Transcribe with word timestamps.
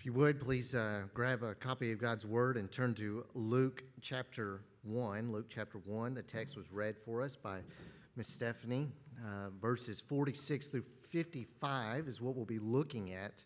If 0.00 0.06
you 0.06 0.14
would, 0.14 0.40
please 0.40 0.74
uh, 0.74 1.02
grab 1.12 1.42
a 1.42 1.54
copy 1.54 1.92
of 1.92 1.98
God's 1.98 2.24
Word 2.24 2.56
and 2.56 2.72
turn 2.72 2.94
to 2.94 3.26
Luke 3.34 3.84
chapter 4.00 4.62
1. 4.82 5.30
Luke 5.30 5.44
chapter 5.50 5.76
1. 5.76 6.14
The 6.14 6.22
text 6.22 6.56
was 6.56 6.72
read 6.72 6.96
for 6.96 7.20
us 7.20 7.36
by 7.36 7.58
Miss 8.16 8.34
Stephanie. 8.34 8.88
Uh, 9.22 9.50
verses 9.60 10.00
46 10.00 10.68
through 10.68 10.84
55 11.12 12.08
is 12.08 12.18
what 12.18 12.34
we'll 12.34 12.46
be 12.46 12.58
looking 12.58 13.12
at. 13.12 13.44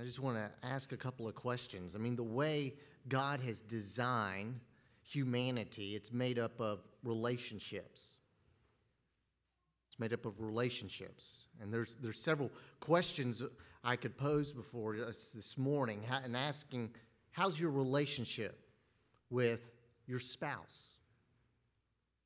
I 0.00 0.04
just 0.04 0.20
want 0.20 0.36
to 0.36 0.52
ask 0.64 0.92
a 0.92 0.96
couple 0.96 1.26
of 1.26 1.34
questions. 1.34 1.96
I 1.96 1.98
mean, 1.98 2.14
the 2.14 2.22
way 2.22 2.74
God 3.08 3.40
has 3.40 3.60
designed 3.60 4.60
humanity, 5.02 5.96
it's 5.96 6.12
made 6.12 6.38
up 6.38 6.60
of 6.60 6.78
relationships. 7.02 8.14
Made 10.00 10.14
up 10.14 10.24
of 10.24 10.40
relationships. 10.40 11.46
And 11.60 11.72
there's, 11.72 11.94
there's 12.02 12.18
several 12.18 12.50
questions 12.80 13.42
I 13.84 13.96
could 13.96 14.16
pose 14.16 14.50
before 14.50 14.96
us 14.96 15.28
this 15.28 15.58
morning 15.58 16.02
and 16.10 16.34
asking, 16.34 16.90
how's 17.32 17.60
your 17.60 17.70
relationship 17.70 18.58
with 19.28 19.60
your 20.06 20.18
spouse, 20.18 20.92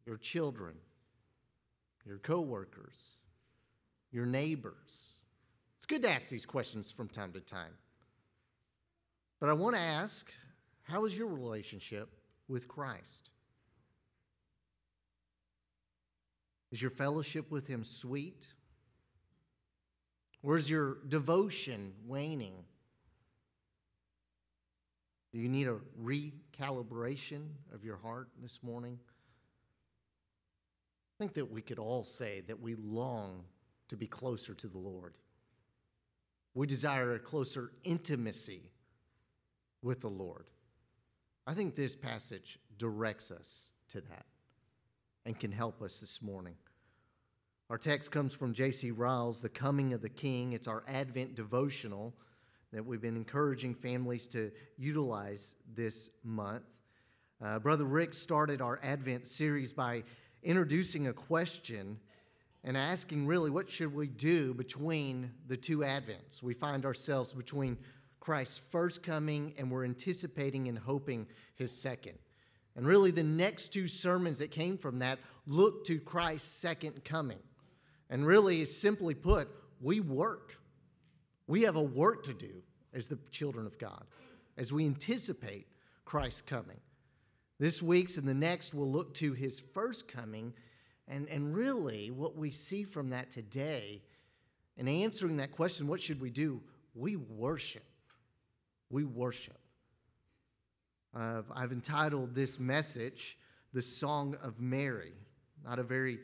your 0.07 0.17
children, 0.17 0.75
your 2.07 2.19
coworkers, 2.19 3.19
your 4.13 4.25
neighbors? 4.25 5.09
It's 5.77 5.87
good 5.87 6.03
to 6.03 6.11
ask 6.11 6.29
these 6.29 6.47
questions 6.47 6.93
from 6.93 7.09
time 7.09 7.33
to 7.33 7.41
time. 7.41 7.75
But 9.41 9.51
I 9.51 9.53
want 9.53 9.75
to 9.75 9.83
ask, 9.83 10.33
how 10.85 11.07
is 11.07 11.19
your 11.19 11.27
relationship 11.27 12.09
with 12.47 12.69
Christ? 12.69 13.31
Is 16.75 16.83
your 16.83 16.91
fellowship 16.91 17.53
with 17.53 17.69
Him 17.69 17.85
sweet? 17.85 18.49
Or 20.43 20.57
is 20.57 20.69
your 20.69 20.97
devotion 21.07 21.93
waning? 22.05 22.65
Do 25.33 25.39
you 25.39 25.49
need 25.49 25.69
a 25.69 25.77
recalibration 26.03 27.43
of 27.73 27.85
your 27.85 27.99
heart 27.99 28.31
this 28.43 28.61
morning? 28.61 28.99
I 31.15 31.15
think 31.23 31.35
that 31.35 31.53
we 31.53 31.63
could 31.63 31.79
all 31.79 32.03
say 32.03 32.43
that 32.49 32.61
we 32.61 32.75
long 32.75 33.45
to 33.89 33.97
be 33.97 34.09
closer 34.09 34.53
to 34.55 34.67
the 34.67 34.79
Lord. 34.79 35.15
We 36.55 36.67
desire 36.67 37.15
a 37.15 37.21
closer 37.21 37.71
intimacy 37.85 38.73
with 39.81 40.01
the 40.01 40.11
Lord. 40.11 40.51
I 41.47 41.55
think 41.55 41.77
this 41.77 41.95
passage 41.95 42.59
directs 42.77 43.31
us 43.31 43.71
to 43.91 44.01
that 44.01 44.27
and 45.25 45.39
can 45.39 45.53
help 45.53 45.83
us 45.83 46.01
this 46.01 46.23
morning. 46.23 46.55
Our 47.71 47.79
text 47.79 48.11
comes 48.11 48.35
from 48.35 48.53
J.C. 48.53 48.91
Ryle's 48.91 49.41
The 49.41 49.49
Coming 49.49 49.93
of 49.95 50.03
the 50.03 50.09
King. 50.09 50.53
It's 50.53 50.69
our 50.69 50.85
Advent 50.87 51.35
devotional 51.35 52.15
that 52.73 52.85
we've 52.85 53.01
been 53.01 53.17
encouraging 53.17 53.75
families 53.75 54.27
to 54.29 54.51
utilize 54.77 55.55
this 55.75 56.11
month. 56.23 56.65
Uh, 57.43 57.59
Brother 57.59 57.85
Rick 57.85 58.15
started 58.15 58.61
our 58.61 58.81
Advent 58.83 59.29
series 59.29 59.73
by 59.73 60.03
introducing 60.43 61.07
a 61.07 61.13
question 61.13 61.99
and 62.65 62.77
asking 62.77 63.27
really 63.27 63.51
what 63.51 63.69
should 63.69 63.95
we 63.95 64.09
do 64.09 64.55
between 64.55 65.31
the 65.47 65.57
two 65.57 65.79
Advents. 65.79 66.43
We 66.43 66.55
find 66.55 66.85
ourselves 66.85 67.33
between 67.33 67.79
Christ's 68.21 68.61
first 68.71 69.03
coming 69.03 69.55
and 69.59 69.71
we're 69.71 69.85
anticipating 69.85 70.69
and 70.69 70.79
hoping 70.79 71.27
his 71.57 71.71
second. 71.71 72.19
And 72.77 72.87
really, 72.87 73.11
the 73.11 73.23
next 73.23 73.73
two 73.73 73.87
sermons 73.87 74.39
that 74.39 74.51
came 74.51 74.77
from 74.79 74.99
that 74.99 75.19
look 75.47 75.85
to 75.87 75.99
Christ's 75.99 76.61
second 76.61 77.05
coming. 77.05 77.39
And 78.11 78.27
really, 78.27 78.65
simply 78.65 79.15
put, 79.15 79.49
we 79.81 80.01
work. 80.01 80.57
We 81.47 81.63
have 81.63 81.77
a 81.77 81.83
work 81.83 82.25
to 82.25 82.35
do 82.35 82.63
as 82.93 83.09
the 83.09 83.19
children 83.31 83.67
of 83.67 83.79
God 83.79 84.05
as 84.57 84.73
we 84.73 84.87
anticipate 84.87 85.67
Christ's 86.05 86.43
coming. 86.43 86.81
This 87.59 87.83
week's 87.83 88.17
and 88.17 88.27
the 88.27 88.35
next 88.35 88.75
will 88.75 88.91
look 88.91 89.15
to 89.15 89.33
his 89.33 89.61
first 89.61 90.09
coming. 90.09 90.55
And, 91.07 91.29
and 91.29 91.55
really, 91.55 92.11
what 92.11 92.37
we 92.37 92.51
see 92.51 92.85
from 92.85 93.11
that 93.11 93.31
today, 93.31 94.03
in 94.77 94.89
answering 94.89 95.37
that 95.37 95.53
question, 95.53 95.87
what 95.87 96.01
should 96.01 96.21
we 96.21 96.31
do? 96.31 96.63
We 96.95 97.17
worship. 97.17 97.85
We 98.91 99.05
worship. 99.05 99.59
I've 101.15 101.73
entitled 101.73 102.35
this 102.35 102.59
message, 102.59 103.39
The 103.73 103.83
Song 103.83 104.37
of 104.43 104.61
Mary. 104.61 105.13
Not 105.65 105.79
a 105.79 105.83
very 105.83 106.19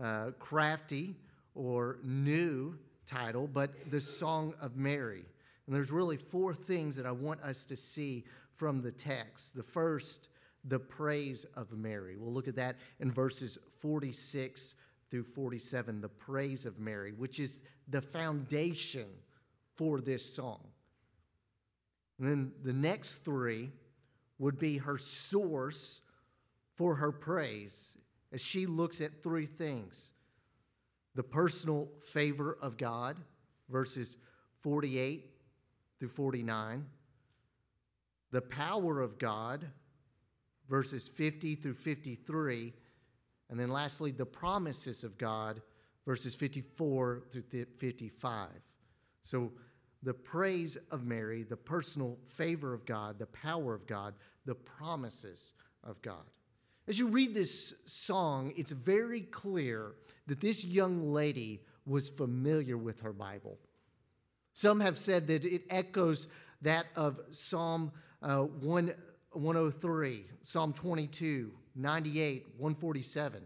uh, 0.00 0.30
crafty 0.38 1.16
or 1.54 1.98
new 2.04 2.78
title, 3.06 3.48
but 3.48 3.90
the 3.90 4.00
Song 4.00 4.54
of 4.60 4.76
Mary. 4.76 5.24
And 5.66 5.74
there's 5.74 5.90
really 5.90 6.16
four 6.16 6.54
things 6.54 6.96
that 6.96 7.06
I 7.06 7.10
want 7.10 7.42
us 7.42 7.66
to 7.66 7.76
see 7.76 8.24
from 8.54 8.82
the 8.82 8.92
text. 8.92 9.54
The 9.54 9.62
first, 9.62 10.28
the 10.64 10.78
praise 10.78 11.44
of 11.56 11.72
Mary. 11.72 12.16
We'll 12.16 12.32
look 12.32 12.48
at 12.48 12.56
that 12.56 12.76
in 13.00 13.10
verses 13.10 13.58
46 13.80 14.74
through 15.10 15.24
47, 15.24 16.00
the 16.00 16.08
praise 16.08 16.64
of 16.64 16.78
Mary, 16.78 17.12
which 17.12 17.40
is 17.40 17.60
the 17.88 18.02
foundation 18.02 19.06
for 19.74 20.00
this 20.00 20.34
song. 20.34 20.60
And 22.18 22.28
then 22.28 22.52
the 22.62 22.72
next 22.72 23.24
three 23.24 23.70
would 24.38 24.58
be 24.58 24.78
her 24.78 24.98
source 24.98 26.00
for 26.74 26.96
her 26.96 27.12
praise 27.12 27.96
as 28.32 28.40
she 28.40 28.66
looks 28.66 29.00
at 29.00 29.22
three 29.22 29.46
things. 29.46 30.10
The 31.14 31.22
personal 31.22 31.88
favor 32.12 32.56
of 32.60 32.76
God, 32.76 33.18
verses 33.68 34.16
48 34.60 35.30
through 35.98 36.08
49, 36.08 36.86
the 38.30 38.40
power 38.40 39.00
of 39.00 39.18
God, 39.18 39.66
verses 40.68 41.08
50 41.08 41.54
through 41.56 41.74
53, 41.74 42.72
and 43.50 43.58
then 43.58 43.70
lastly, 43.70 44.10
the 44.10 44.26
promises 44.26 45.02
of 45.02 45.16
God, 45.16 45.62
verses 46.04 46.34
54 46.34 47.22
through 47.30 47.64
55. 47.78 48.48
So, 49.22 49.52
the 50.02 50.14
praise 50.14 50.76
of 50.90 51.04
Mary, 51.04 51.42
the 51.42 51.56
personal 51.56 52.18
favor 52.24 52.72
of 52.72 52.86
God, 52.86 53.18
the 53.18 53.26
power 53.26 53.74
of 53.74 53.86
God, 53.86 54.14
the 54.44 54.54
promises 54.54 55.54
of 55.82 56.00
God. 56.02 56.24
As 56.86 56.98
you 56.98 57.08
read 57.08 57.34
this 57.34 57.74
song, 57.86 58.52
it's 58.56 58.72
very 58.72 59.22
clear 59.22 59.92
that 60.26 60.40
this 60.40 60.64
young 60.64 61.12
lady 61.12 61.62
was 61.84 62.08
familiar 62.08 62.76
with 62.76 63.00
her 63.00 63.12
Bible. 63.12 63.58
Some 64.54 64.80
have 64.80 64.98
said 64.98 65.26
that 65.28 65.44
it 65.44 65.62
echoes 65.70 66.28
that 66.62 66.86
of 66.96 67.20
Psalm 67.30 67.92
uh, 68.22 68.42
1, 68.42 68.92
103, 69.32 70.24
Psalm 70.42 70.72
22, 70.72 71.52
98, 71.76 72.46
147. 72.56 73.42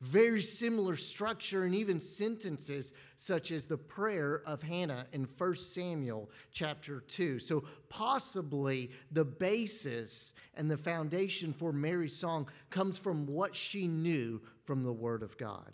Very 0.00 0.40
similar 0.40 0.96
structure 0.96 1.64
and 1.64 1.74
even 1.74 2.00
sentences, 2.00 2.94
such 3.16 3.52
as 3.52 3.66
the 3.66 3.76
prayer 3.76 4.42
of 4.46 4.62
Hannah 4.62 5.06
in 5.12 5.24
1 5.24 5.56
Samuel 5.56 6.30
chapter 6.52 7.00
2. 7.00 7.38
So, 7.38 7.64
possibly 7.90 8.92
the 9.12 9.26
basis 9.26 10.32
and 10.54 10.70
the 10.70 10.78
foundation 10.78 11.52
for 11.52 11.70
Mary's 11.70 12.16
song 12.16 12.48
comes 12.70 12.98
from 12.98 13.26
what 13.26 13.54
she 13.54 13.88
knew 13.88 14.40
from 14.64 14.84
the 14.84 14.92
Word 14.92 15.22
of 15.22 15.36
God. 15.36 15.70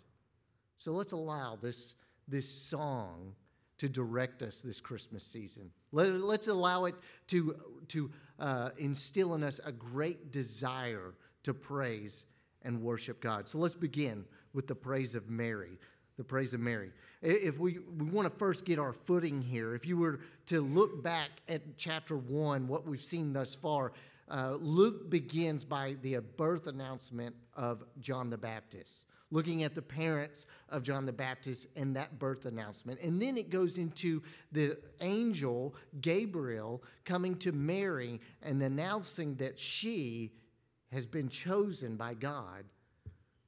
So, 0.77 0.91
let's 0.91 1.13
allow 1.13 1.55
this, 1.55 1.95
this 2.27 2.49
song 2.49 3.33
to 3.77 3.87
direct 3.87 4.43
us 4.43 4.61
this 4.61 4.81
Christmas 4.81 5.23
season. 5.23 5.71
Let, 5.93 6.09
us 6.09 6.47
allow 6.47 6.85
it 6.85 6.95
to, 7.27 7.55
to 7.89 8.11
uh, 8.39 8.69
instill 8.77 9.35
in 9.35 9.43
us 9.43 9.61
a 9.63 9.71
great 9.71 10.31
desire 10.31 11.13
to 11.43 11.53
praise 11.53 12.25
and 12.67 12.83
worship 12.83 13.21
God. 13.21 13.47
So 13.47 13.57
let's 13.57 13.73
begin 13.73 14.25
with 14.53 14.67
the 14.67 14.75
praise 14.75 15.15
of 15.15 15.29
Mary. 15.29 15.79
The 16.17 16.23
praise 16.23 16.53
of 16.53 16.59
Mary. 16.59 16.91
If 17.21 17.59
we, 17.59 17.77
we 17.97 18.05
want 18.09 18.31
to 18.31 18.37
first 18.37 18.65
get 18.65 18.77
our 18.77 18.91
footing 18.91 19.41
here, 19.41 19.73
if 19.73 19.85
you 19.85 19.97
were 19.97 20.19
to 20.47 20.61
look 20.61 21.01
back 21.01 21.29
at 21.47 21.77
chapter 21.77 22.17
one, 22.17 22.67
what 22.67 22.85
we've 22.85 23.01
seen 23.01 23.33
thus 23.33 23.55
far, 23.55 23.93
uh, 24.29 24.57
Luke 24.59 25.09
begins 25.09 25.63
by 25.63 25.95
the 26.01 26.17
birth 26.17 26.67
announcement 26.67 27.35
of 27.55 27.83
John 28.01 28.29
the 28.29 28.37
Baptist, 28.37 29.05
looking 29.31 29.63
at 29.63 29.75
the 29.75 29.81
parents 29.81 30.47
of 30.69 30.83
John 30.83 31.05
the 31.05 31.13
Baptist 31.13 31.67
and 31.75 31.95
that 31.95 32.19
birth 32.19 32.45
announcement. 32.45 32.99
And 32.99 33.21
then 33.21 33.37
it 33.37 33.49
goes 33.49 33.77
into 33.77 34.23
the 34.51 34.77
angel 34.99 35.75
Gabriel 36.01 36.83
coming 37.05 37.35
to 37.37 37.51
Mary 37.51 38.19
and 38.41 38.61
announcing 38.61 39.35
that 39.35 39.59
she 39.59 40.33
has 40.91 41.05
been 41.05 41.29
chosen 41.29 41.95
by 41.95 42.13
God 42.13 42.65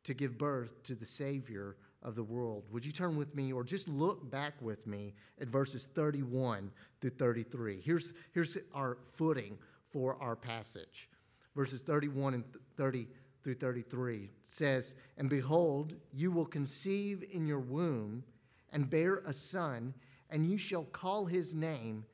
to 0.03 0.13
give 0.13 0.37
birth 0.37 0.83
to 0.83 0.95
the 0.95 1.05
Savior 1.05 1.75
of 2.01 2.15
the 2.15 2.23
world. 2.23 2.63
Would 2.71 2.85
you 2.85 2.91
turn 2.91 3.17
with 3.17 3.35
me 3.35 3.51
or 3.51 3.63
just 3.63 3.87
look 3.87 4.29
back 4.29 4.61
with 4.61 4.87
me 4.87 5.13
at 5.39 5.47
verses 5.47 5.83
31 5.83 6.71
through 7.01 7.11
33? 7.11 7.81
Here's, 7.83 8.13
here's 8.33 8.57
our 8.73 8.97
footing 9.15 9.57
for 9.89 10.17
our 10.21 10.35
passage. 10.35 11.09
Verses 11.55 11.81
31 11.81 12.33
and 12.35 12.43
30 12.77 13.07
through 13.43 13.55
33 13.55 14.29
says, 14.43 14.95
And 15.17 15.29
behold, 15.29 15.93
you 16.13 16.31
will 16.31 16.45
conceive 16.45 17.23
in 17.31 17.47
your 17.47 17.59
womb 17.59 18.23
and 18.71 18.89
bear 18.89 19.21
a 19.25 19.33
son, 19.33 19.93
and 20.29 20.49
you 20.49 20.57
shall 20.57 20.83
call 20.83 21.25
his 21.25 21.55
name 21.55 22.05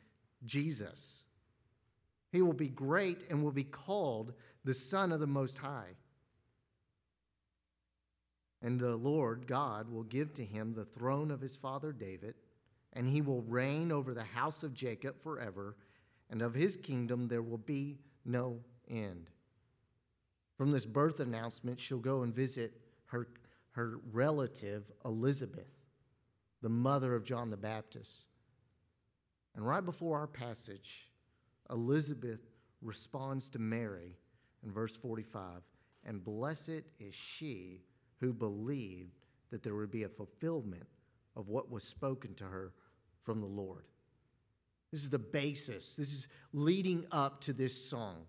Jesus. 0.46 1.25
He 2.36 2.42
will 2.42 2.52
be 2.52 2.68
great 2.68 3.24
and 3.30 3.42
will 3.42 3.54
be 3.54 3.64
called 3.64 4.34
the 4.66 4.74
Son 4.74 5.14
of 5.14 5.22
the 5.22 5.26
Most 5.26 5.60
High. 5.60 5.96
And 8.62 8.78
the 8.78 8.98
Lord 8.98 9.48
God 9.48 9.88
will 9.88 10.04
give 10.04 10.34
to 10.34 10.44
him 10.44 10.74
the 10.74 10.84
throne 10.84 11.32
of 11.32 11.40
his 11.40 11.56
father 11.56 11.94
David, 11.94 12.36
and 12.92 13.08
he 13.08 13.22
will 13.22 13.42
reign 13.44 13.90
over 13.90 14.14
the 14.14 14.26
house 14.26 14.64
of 14.64 14.74
Jacob 14.74 15.22
forever, 15.22 15.78
and 16.30 16.42
of 16.42 16.56
his 16.56 16.76
kingdom 16.76 17.30
there 17.30 17.42
will 17.42 17.58
be 17.58 18.00
no 18.26 18.60
end. 18.90 19.30
From 20.58 20.72
this 20.72 20.86
birth 20.86 21.22
announcement, 21.22 21.80
she'll 21.80 22.00
go 22.00 22.24
and 22.24 22.36
visit 22.36 22.82
her, 23.06 23.30
her 23.72 24.02
relative 24.12 24.92
Elizabeth, 25.06 25.72
the 26.62 26.68
mother 26.68 27.16
of 27.16 27.24
John 27.24 27.50
the 27.50 27.56
Baptist. 27.56 28.26
And 29.56 29.66
right 29.66 29.86
before 29.86 30.20
our 30.20 30.28
passage, 30.28 31.12
Elizabeth 31.70 32.42
responds 32.82 33.50
to 33.50 33.60
Mary 33.60 34.18
in 34.64 34.72
verse 34.72 34.96
45 34.96 35.62
And 36.06 36.24
blessed 36.24 36.84
is 37.00 37.14
she 37.14 37.82
who 38.20 38.34
believed 38.34 39.18
that 39.52 39.64
there 39.64 39.76
would 39.76 39.92
be 39.92 40.04
a 40.04 40.10
fulfillment 40.10 40.88
of 41.36 41.50
what 41.50 41.72
was 41.72 41.84
spoken 41.84 42.34
to 42.36 42.46
her 42.46 42.74
from 43.24 43.42
the 43.42 43.48
Lord. 43.48 43.86
This 44.92 45.02
is 45.02 45.10
the 45.10 45.20
basis. 45.20 45.96
This 45.96 46.14
is 46.14 46.28
leading 46.54 47.06
up 47.12 47.42
to 47.42 47.54
this 47.54 47.90
song. 47.90 48.26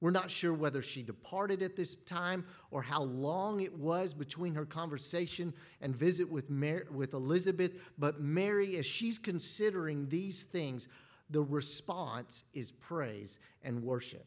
We're 0.00 0.10
not 0.10 0.30
sure 0.30 0.52
whether 0.52 0.82
she 0.82 1.02
departed 1.02 1.62
at 1.62 1.74
this 1.74 1.94
time 1.94 2.44
or 2.70 2.82
how 2.82 3.02
long 3.02 3.60
it 3.60 3.76
was 3.78 4.12
between 4.12 4.54
her 4.54 4.66
conversation 4.66 5.54
and 5.80 5.96
visit 5.96 6.30
with, 6.30 6.50
Mary, 6.50 6.84
with 6.90 7.14
Elizabeth, 7.14 7.72
but 7.98 8.20
Mary, 8.20 8.76
as 8.76 8.84
she's 8.84 9.18
considering 9.18 10.08
these 10.08 10.42
things, 10.42 10.86
the 11.30 11.42
response 11.42 12.44
is 12.54 12.70
praise 12.70 13.38
and 13.62 13.82
worship. 13.82 14.26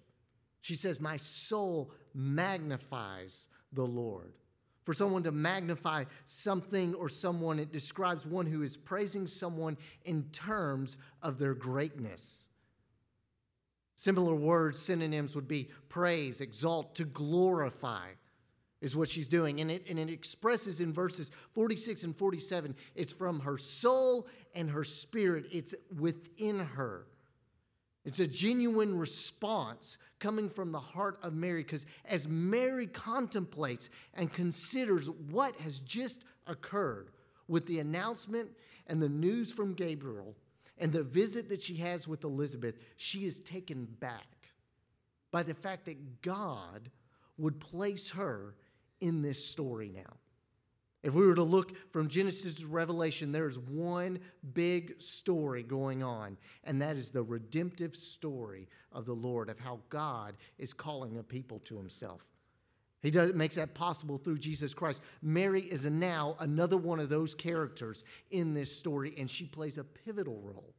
She 0.61 0.75
says, 0.75 0.99
My 0.99 1.17
soul 1.17 1.91
magnifies 2.13 3.47
the 3.71 3.85
Lord. 3.85 4.33
For 4.83 4.93
someone 4.93 5.23
to 5.23 5.31
magnify 5.31 6.05
something 6.25 6.95
or 6.95 7.09
someone, 7.09 7.59
it 7.59 7.71
describes 7.71 8.25
one 8.25 8.47
who 8.47 8.63
is 8.63 8.75
praising 8.75 9.27
someone 9.27 9.77
in 10.03 10.23
terms 10.31 10.97
of 11.21 11.37
their 11.37 11.53
greatness. 11.53 12.47
Similar 13.95 14.33
words, 14.33 14.79
synonyms 14.79 15.35
would 15.35 15.47
be 15.47 15.69
praise, 15.89 16.41
exalt, 16.41 16.95
to 16.95 17.05
glorify, 17.05 18.07
is 18.81 18.95
what 18.95 19.09
she's 19.09 19.27
doing. 19.27 19.59
And 19.59 19.69
it, 19.69 19.85
and 19.89 19.99
it 19.99 20.09
expresses 20.09 20.79
in 20.79 20.93
verses 20.93 21.31
46 21.53 22.03
and 22.03 22.15
47 22.15 22.75
it's 22.95 23.13
from 23.13 23.41
her 23.41 23.57
soul 23.57 24.27
and 24.55 24.69
her 24.71 24.83
spirit, 24.83 25.45
it's 25.51 25.75
within 25.97 26.59
her. 26.59 27.05
It's 28.05 28.19
a 28.19 28.27
genuine 28.27 28.97
response 28.97 29.97
coming 30.19 30.49
from 30.49 30.71
the 30.71 30.79
heart 30.79 31.19
of 31.21 31.33
Mary 31.33 31.63
because 31.63 31.85
as 32.05 32.27
Mary 32.27 32.87
contemplates 32.87 33.89
and 34.13 34.31
considers 34.31 35.09
what 35.09 35.55
has 35.57 35.79
just 35.79 36.23
occurred 36.47 37.11
with 37.47 37.67
the 37.67 37.79
announcement 37.79 38.49
and 38.87 39.01
the 39.01 39.09
news 39.09 39.51
from 39.51 39.73
Gabriel, 39.73 40.35
and 40.79 40.91
the 40.91 41.03
visit 41.03 41.49
that 41.49 41.61
she 41.61 41.75
has 41.75 42.07
with 42.07 42.23
Elizabeth, 42.23 42.75
she 42.95 43.25
is 43.25 43.39
taken 43.39 43.85
back 43.99 44.53
by 45.31 45.43
the 45.43 45.53
fact 45.53 45.85
that 45.85 46.21
God 46.21 46.89
would 47.37 47.59
place 47.59 48.11
her 48.11 48.55
in 49.01 49.21
this 49.21 49.45
story 49.45 49.91
now. 49.93 50.17
If 51.01 51.13
we 51.13 51.25
were 51.25 51.35
to 51.35 51.43
look 51.43 51.91
from 51.91 52.09
Genesis 52.09 52.55
to 52.55 52.67
Revelation, 52.67 53.31
there 53.31 53.47
is 53.47 53.57
one 53.57 54.19
big 54.53 55.01
story 55.01 55.63
going 55.63 56.03
on, 56.03 56.37
and 56.65 56.81
that 56.81 56.97
is 56.97 57.11
the 57.11 57.23
redemptive 57.23 57.95
story 57.95 58.67
of 58.91 59.05
the 59.05 59.13
Lord, 59.13 59.49
of 59.49 59.59
how 59.59 59.79
God 59.89 60.35
is 60.57 60.73
calling 60.73 61.17
a 61.17 61.23
people 61.23 61.59
to 61.59 61.77
himself. 61.77 62.25
He 63.01 63.11
does, 63.11 63.33
makes 63.33 63.55
that 63.55 63.73
possible 63.73 64.17
through 64.17 64.39
Jesus 64.39 64.73
Christ. 64.73 65.01
Mary 65.21 65.61
is 65.61 65.85
now 65.85 66.35
another 66.39 66.75
one 66.75 66.99
of 66.99 67.07
those 67.07 67.33
characters 67.33 68.03
in 68.29 68.53
this 68.53 68.77
story, 68.77 69.15
and 69.17 69.29
she 69.29 69.45
plays 69.45 69.77
a 69.77 69.85
pivotal 69.85 70.41
role 70.41 70.73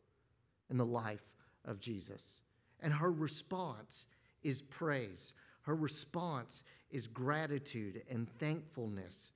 in 0.68 0.76
the 0.76 0.84
life 0.84 1.32
of 1.64 1.80
Jesus. 1.80 2.42
And 2.80 2.92
her 2.92 3.10
response 3.10 4.06
is 4.42 4.60
praise. 4.60 5.32
Her 5.62 5.74
response 5.74 6.62
is 6.90 7.06
gratitude 7.06 8.02
and 8.10 8.28
thankfulness. 8.38 9.32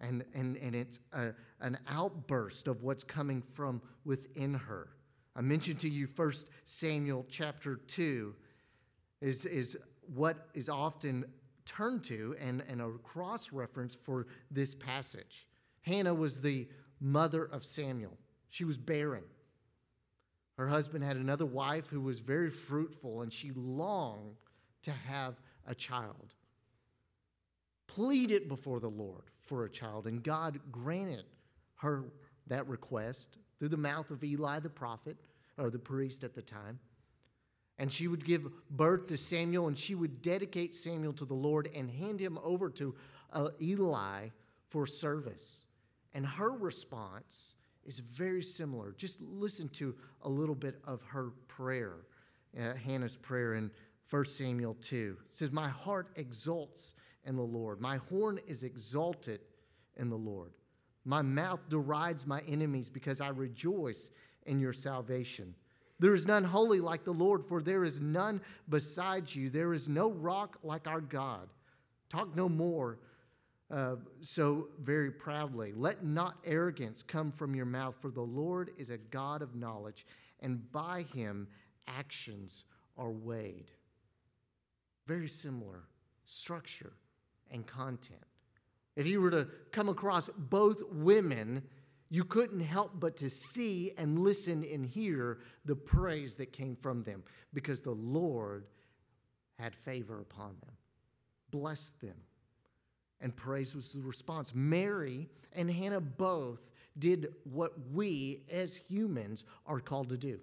And, 0.00 0.24
and, 0.34 0.56
and 0.56 0.74
it's 0.74 1.00
a, 1.12 1.32
an 1.60 1.78
outburst 1.88 2.68
of 2.68 2.82
what's 2.82 3.04
coming 3.04 3.42
from 3.42 3.80
within 4.04 4.54
her. 4.54 4.88
I 5.36 5.40
mentioned 5.40 5.80
to 5.80 5.88
you 5.88 6.06
First 6.06 6.48
Samuel 6.64 7.26
chapter 7.28 7.76
2 7.76 8.34
is, 9.20 9.44
is 9.46 9.76
what 10.14 10.48
is 10.54 10.68
often 10.68 11.24
turned 11.64 12.04
to 12.04 12.36
and, 12.40 12.62
and 12.68 12.80
a 12.80 12.90
cross 13.02 13.52
reference 13.52 13.94
for 13.94 14.26
this 14.50 14.74
passage. 14.74 15.46
Hannah 15.82 16.14
was 16.14 16.40
the 16.40 16.68
mother 17.00 17.44
of 17.44 17.64
Samuel, 17.64 18.16
she 18.50 18.64
was 18.64 18.78
barren. 18.78 19.24
Her 20.56 20.68
husband 20.68 21.02
had 21.02 21.16
another 21.16 21.46
wife 21.46 21.88
who 21.88 22.00
was 22.00 22.20
very 22.20 22.50
fruitful, 22.50 23.22
and 23.22 23.32
she 23.32 23.50
longed 23.56 24.36
to 24.82 24.92
have 24.92 25.34
a 25.66 25.74
child. 25.74 26.34
Pleaded 27.94 28.48
before 28.48 28.80
the 28.80 28.90
Lord 28.90 29.22
for 29.40 29.64
a 29.64 29.70
child, 29.70 30.08
and 30.08 30.20
God 30.20 30.58
granted 30.72 31.26
her 31.76 32.06
that 32.48 32.66
request 32.66 33.38
through 33.58 33.68
the 33.68 33.76
mouth 33.76 34.10
of 34.10 34.24
Eli 34.24 34.58
the 34.58 34.68
prophet, 34.68 35.16
or 35.56 35.70
the 35.70 35.78
priest 35.78 36.24
at 36.24 36.34
the 36.34 36.42
time. 36.42 36.80
And 37.78 37.92
she 37.92 38.08
would 38.08 38.24
give 38.24 38.48
birth 38.68 39.06
to 39.08 39.16
Samuel, 39.16 39.68
and 39.68 39.78
she 39.78 39.94
would 39.94 40.22
dedicate 40.22 40.74
Samuel 40.74 41.12
to 41.12 41.24
the 41.24 41.34
Lord 41.34 41.68
and 41.72 41.88
hand 41.88 42.18
him 42.18 42.36
over 42.42 42.68
to 42.70 42.96
uh, 43.32 43.50
Eli 43.62 44.30
for 44.70 44.88
service. 44.88 45.66
And 46.12 46.26
her 46.26 46.50
response 46.50 47.54
is 47.84 48.00
very 48.00 48.42
similar. 48.42 48.92
Just 48.96 49.20
listen 49.20 49.68
to 49.68 49.94
a 50.22 50.28
little 50.28 50.56
bit 50.56 50.80
of 50.84 51.00
her 51.02 51.30
prayer, 51.46 51.98
uh, 52.58 52.74
Hannah's 52.74 53.16
prayer 53.16 53.54
in 53.54 53.70
1 54.10 54.24
Samuel 54.24 54.76
2. 54.80 55.16
It 55.30 55.36
says, 55.36 55.52
My 55.52 55.68
heart 55.68 56.08
exults 56.16 56.96
in 57.26 57.36
the 57.36 57.42
Lord, 57.42 57.80
my 57.80 57.96
horn 57.96 58.38
is 58.46 58.62
exalted 58.62 59.40
in 59.96 60.10
the 60.10 60.16
Lord. 60.16 60.52
My 61.04 61.22
mouth 61.22 61.60
derides 61.68 62.26
my 62.26 62.40
enemies 62.48 62.88
because 62.88 63.20
I 63.20 63.28
rejoice 63.28 64.10
in 64.46 64.58
your 64.58 64.72
salvation. 64.72 65.54
There 65.98 66.14
is 66.14 66.26
none 66.26 66.44
holy 66.44 66.80
like 66.80 67.04
the 67.04 67.12
Lord, 67.12 67.44
for 67.44 67.62
there 67.62 67.84
is 67.84 68.00
none 68.00 68.40
besides 68.68 69.36
you. 69.36 69.50
There 69.50 69.74
is 69.74 69.88
no 69.88 70.10
rock 70.10 70.58
like 70.62 70.86
our 70.86 71.00
God. 71.00 71.48
Talk 72.08 72.34
no 72.34 72.48
more 72.48 72.98
uh, 73.70 73.96
so 74.20 74.68
very 74.80 75.10
proudly. 75.10 75.72
Let 75.74 76.04
not 76.04 76.36
arrogance 76.44 77.02
come 77.02 77.32
from 77.32 77.54
your 77.54 77.66
mouth, 77.66 77.96
for 78.00 78.10
the 78.10 78.22
Lord 78.22 78.70
is 78.78 78.90
a 78.90 78.98
God 78.98 79.42
of 79.42 79.54
knowledge, 79.54 80.06
and 80.40 80.70
by 80.72 81.02
him 81.14 81.48
actions 81.86 82.64
are 82.96 83.10
weighed. 83.10 83.70
Very 85.06 85.28
similar 85.28 85.84
structure 86.24 86.92
and 87.54 87.66
content. 87.66 88.20
If 88.96 89.06
you 89.06 89.22
were 89.22 89.30
to 89.30 89.48
come 89.72 89.88
across 89.88 90.28
both 90.28 90.82
women, 90.90 91.62
you 92.10 92.24
couldn't 92.24 92.60
help 92.60 92.92
but 93.00 93.16
to 93.18 93.30
see 93.30 93.92
and 93.96 94.18
listen 94.18 94.62
and 94.70 94.84
hear 94.84 95.38
the 95.64 95.74
praise 95.74 96.34
that 96.36 96.52
came 96.52 96.76
from 96.76 97.02
them 97.04 97.24
because 97.54 97.80
the 97.80 97.92
Lord 97.92 98.66
had 99.58 99.74
favor 99.74 100.20
upon 100.20 100.56
them, 100.60 100.74
blessed 101.50 102.02
them 102.02 102.16
and 103.24 103.34
praise 103.34 103.74
was 103.74 103.90
the 103.90 104.02
response. 104.02 104.54
Mary 104.54 105.28
and 105.54 105.70
Hannah 105.70 106.00
both 106.00 106.60
did 106.98 107.34
what 107.44 107.72
we 107.90 108.42
as 108.52 108.76
humans 108.76 109.44
are 109.66 109.80
called 109.80 110.10
to 110.10 110.18
do. 110.18 110.38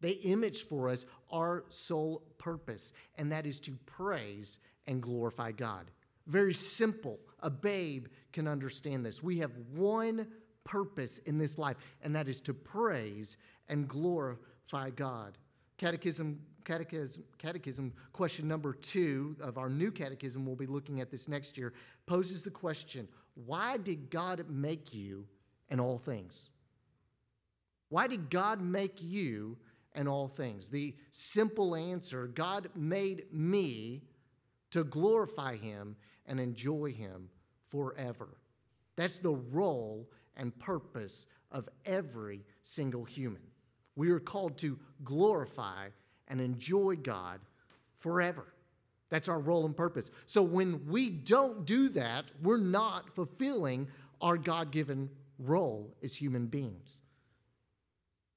They 0.00 0.10
imaged 0.10 0.68
for 0.68 0.88
us 0.88 1.04
our 1.32 1.64
sole 1.68 2.22
purpose, 2.38 2.92
and 3.18 3.32
that 3.32 3.44
is 3.44 3.58
to 3.60 3.72
praise 3.86 4.58
and 4.86 5.02
glorify 5.02 5.50
God. 5.50 5.90
Very 6.26 6.54
simple. 6.54 7.18
A 7.40 7.50
babe 7.50 8.06
can 8.32 8.46
understand 8.46 9.04
this. 9.04 9.22
We 9.22 9.38
have 9.38 9.52
one 9.74 10.28
purpose 10.64 11.18
in 11.18 11.38
this 11.38 11.58
life, 11.58 11.76
and 12.02 12.14
that 12.16 12.28
is 12.28 12.40
to 12.42 12.54
praise 12.54 13.36
and 13.68 13.88
glorify 13.88 14.90
God. 14.90 15.36
Catechism 15.78 16.40
catechism, 16.64 17.24
catechism 17.38 17.92
question 18.12 18.48
number 18.48 18.72
two 18.72 19.36
of 19.40 19.58
our 19.58 19.68
new 19.68 19.90
catechism, 19.90 20.46
we'll 20.46 20.56
be 20.56 20.66
looking 20.66 21.00
at 21.00 21.10
this 21.10 21.28
next 21.28 21.58
year, 21.58 21.72
poses 22.06 22.42
the 22.42 22.50
question 22.50 23.08
why 23.34 23.76
did 23.78 24.10
God 24.10 24.44
make 24.48 24.92
you 24.92 25.26
and 25.70 25.80
all 25.80 25.98
things? 25.98 26.50
Why 27.88 28.06
did 28.06 28.30
God 28.30 28.60
make 28.60 29.02
you 29.02 29.56
and 29.94 30.08
all 30.08 30.28
things? 30.28 30.68
The 30.68 30.94
simple 31.10 31.74
answer 31.74 32.26
God 32.26 32.68
made 32.74 33.24
me 33.32 34.02
to 34.70 34.84
glorify 34.84 35.56
Him 35.56 35.96
and 36.26 36.40
enjoy 36.40 36.92
Him 36.92 37.28
forever. 37.68 38.28
That's 38.96 39.18
the 39.18 39.34
role 39.34 40.08
and 40.36 40.58
purpose 40.58 41.26
of 41.50 41.68
every 41.84 42.44
single 42.62 43.04
human. 43.04 43.42
We 43.96 44.10
are 44.10 44.20
called 44.20 44.58
to 44.58 44.78
glorify 45.04 45.88
and 46.28 46.40
enjoy 46.40 46.96
God 46.96 47.40
forever. 47.98 48.46
That's 49.10 49.28
our 49.28 49.38
role 49.38 49.66
and 49.66 49.76
purpose. 49.76 50.10
So 50.26 50.42
when 50.42 50.86
we 50.86 51.10
don't 51.10 51.66
do 51.66 51.90
that, 51.90 52.24
we're 52.42 52.56
not 52.56 53.14
fulfilling 53.14 53.88
our 54.22 54.38
God 54.38 54.70
given 54.70 55.10
role 55.38 55.94
as 56.02 56.16
human 56.16 56.46
beings. 56.46 57.02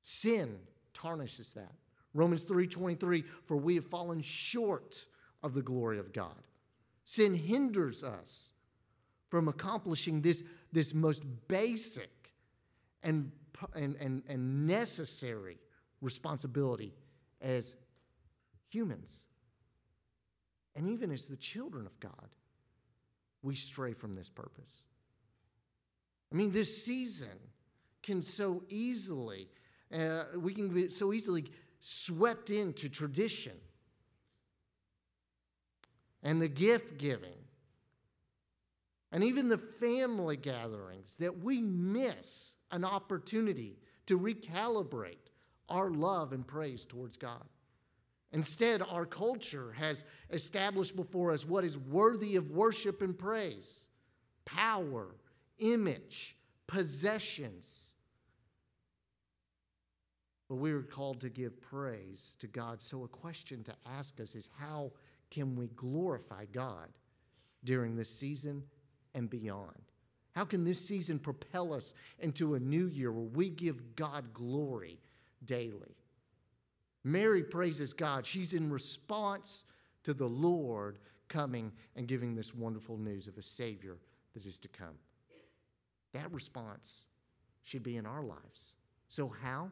Sin 0.02 0.58
tarnishes 0.94 1.54
that. 1.54 1.76
Romans 2.14 2.44
3:23 2.44 3.24
for 3.46 3.56
we 3.58 3.76
have 3.76 3.86
fallen 3.86 4.22
short 4.22 5.06
of 5.42 5.54
the 5.54 5.62
glory 5.62 6.00
of 6.00 6.12
God. 6.12 6.44
Sin 7.06 7.36
hinders 7.36 8.04
us 8.04 8.52
from 9.30 9.48
accomplishing 9.48 10.22
this, 10.22 10.44
this 10.72 10.94
most 10.94 11.24
basic 11.48 12.34
and, 13.04 13.32
and, 13.76 13.96
and, 13.98 14.24
and 14.28 14.68
necessary 14.68 15.60
responsibility 16.02 16.94
as 17.42 17.76
humans. 18.70 19.26
And 20.76 20.90
even 20.90 21.12
as 21.12 21.28
the 21.28 21.38
children 21.38 21.86
of 21.86 22.00
God, 22.00 22.30
we 23.44 23.56
stray 23.56 23.94
from 23.94 24.16
this 24.16 24.28
purpose. 24.28 24.84
I 26.34 26.36
mean, 26.36 26.52
this 26.52 26.84
season 26.84 27.38
can 28.02 28.24
so 28.24 28.64
easily, 28.68 29.48
uh, 29.94 30.24
we 30.38 30.56
can 30.56 30.70
be 30.70 30.90
so 30.90 31.14
easily 31.14 31.46
swept 31.80 32.50
into 32.50 32.90
tradition 32.90 33.54
and 36.26 36.42
the 36.42 36.50
gift 36.50 36.98
giving 36.98 37.46
and 39.12 39.24
even 39.24 39.48
the 39.48 39.58
family 39.58 40.36
gatherings 40.36 41.16
that 41.18 41.42
we 41.42 41.62
miss 41.62 42.56
an 42.72 42.84
opportunity 42.84 43.78
to 44.08 44.20
recalibrate 44.20 45.30
our 45.70 45.90
love 45.90 46.34
and 46.34 46.46
praise 46.46 46.84
towards 46.84 47.16
God. 47.16 47.46
Instead, 48.34 48.82
our 48.82 49.06
culture 49.06 49.74
has 49.78 50.04
established 50.32 50.96
before 50.98 51.32
us 51.32 51.46
what 51.46 51.64
is 51.64 51.78
worthy 51.78 52.36
of 52.36 52.52
worship 52.52 53.02
and 53.02 53.18
praise 53.18 53.86
power, 54.44 55.16
image, 55.60 56.36
possessions. 56.68 57.94
But 60.50 60.56
we 60.56 60.72
are 60.74 60.82
called 60.82 61.22
to 61.22 61.30
give 61.30 61.62
praise 61.62 62.36
to 62.40 62.48
God. 62.48 62.82
So, 62.82 63.04
a 63.04 63.08
question 63.08 63.64
to 63.64 63.76
ask 63.86 64.20
us 64.20 64.36
is 64.36 64.50
how 64.60 64.92
can 65.36 65.58
we 65.58 65.68
glorify 65.68 66.46
God 66.46 66.88
during 67.66 67.98
this 67.98 68.10
season 68.10 68.64
and 69.14 69.30
beyond? 69.30 69.82
How 70.34 70.46
can 70.46 70.64
this 70.64 70.80
season 70.80 71.20
propel 71.20 71.74
us 71.74 71.94
into 72.20 72.56
a 72.56 72.60
new 72.60 72.88
year 72.88 73.12
where 73.12 73.26
we 73.26 73.50
give 73.50 73.98
God 73.98 74.34
glory 74.34 74.98
daily? 75.44 75.98
Mary 77.04 77.44
praises 77.44 77.92
God. 77.92 78.26
She's 78.26 78.54
in 78.54 78.72
response 78.72 79.66
to 80.06 80.14
the 80.14 80.28
Lord 80.28 81.00
coming 81.28 81.74
and 81.98 82.08
giving 82.08 82.36
this 82.36 82.56
wonderful 82.56 82.98
news 82.98 83.28
of 83.28 83.38
a 83.38 83.42
Savior 83.42 83.98
that 84.36 84.46
is 84.46 84.58
to 84.60 84.70
come. 84.70 84.96
That 86.14 86.32
response 86.32 87.04
should 87.64 87.84
be 87.84 87.98
in 87.98 88.06
our 88.06 88.24
lives. 88.24 88.76
So, 89.10 89.34
how? 89.44 89.72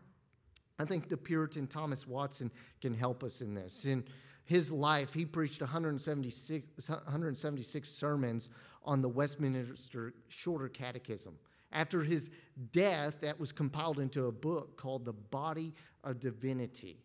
I 0.77 0.83
think 0.85 1.07
the 1.07 1.17
Puritan 1.17 1.67
Thomas 1.67 2.05
Watson 2.05 2.51
can 2.81 2.93
help 2.93 3.23
us 3.23 3.39
in 3.39 3.53
this. 3.53 3.85
In 3.85 4.03
his 4.45 4.71
life, 4.71 5.13
he 5.13 5.25
preached 5.25 5.61
176, 5.61 6.89
176 6.89 7.89
sermons 7.89 8.49
on 8.83 9.01
the 9.01 9.09
Westminster 9.09 10.13
Shorter 10.27 10.67
Catechism. 10.67 11.35
After 11.71 12.03
his 12.03 12.29
death, 12.71 13.21
that 13.21 13.39
was 13.39 13.51
compiled 13.51 13.99
into 13.99 14.25
a 14.25 14.31
book 14.31 14.77
called 14.77 15.05
The 15.05 15.13
Body 15.13 15.73
of 16.03 16.19
Divinity. 16.19 16.99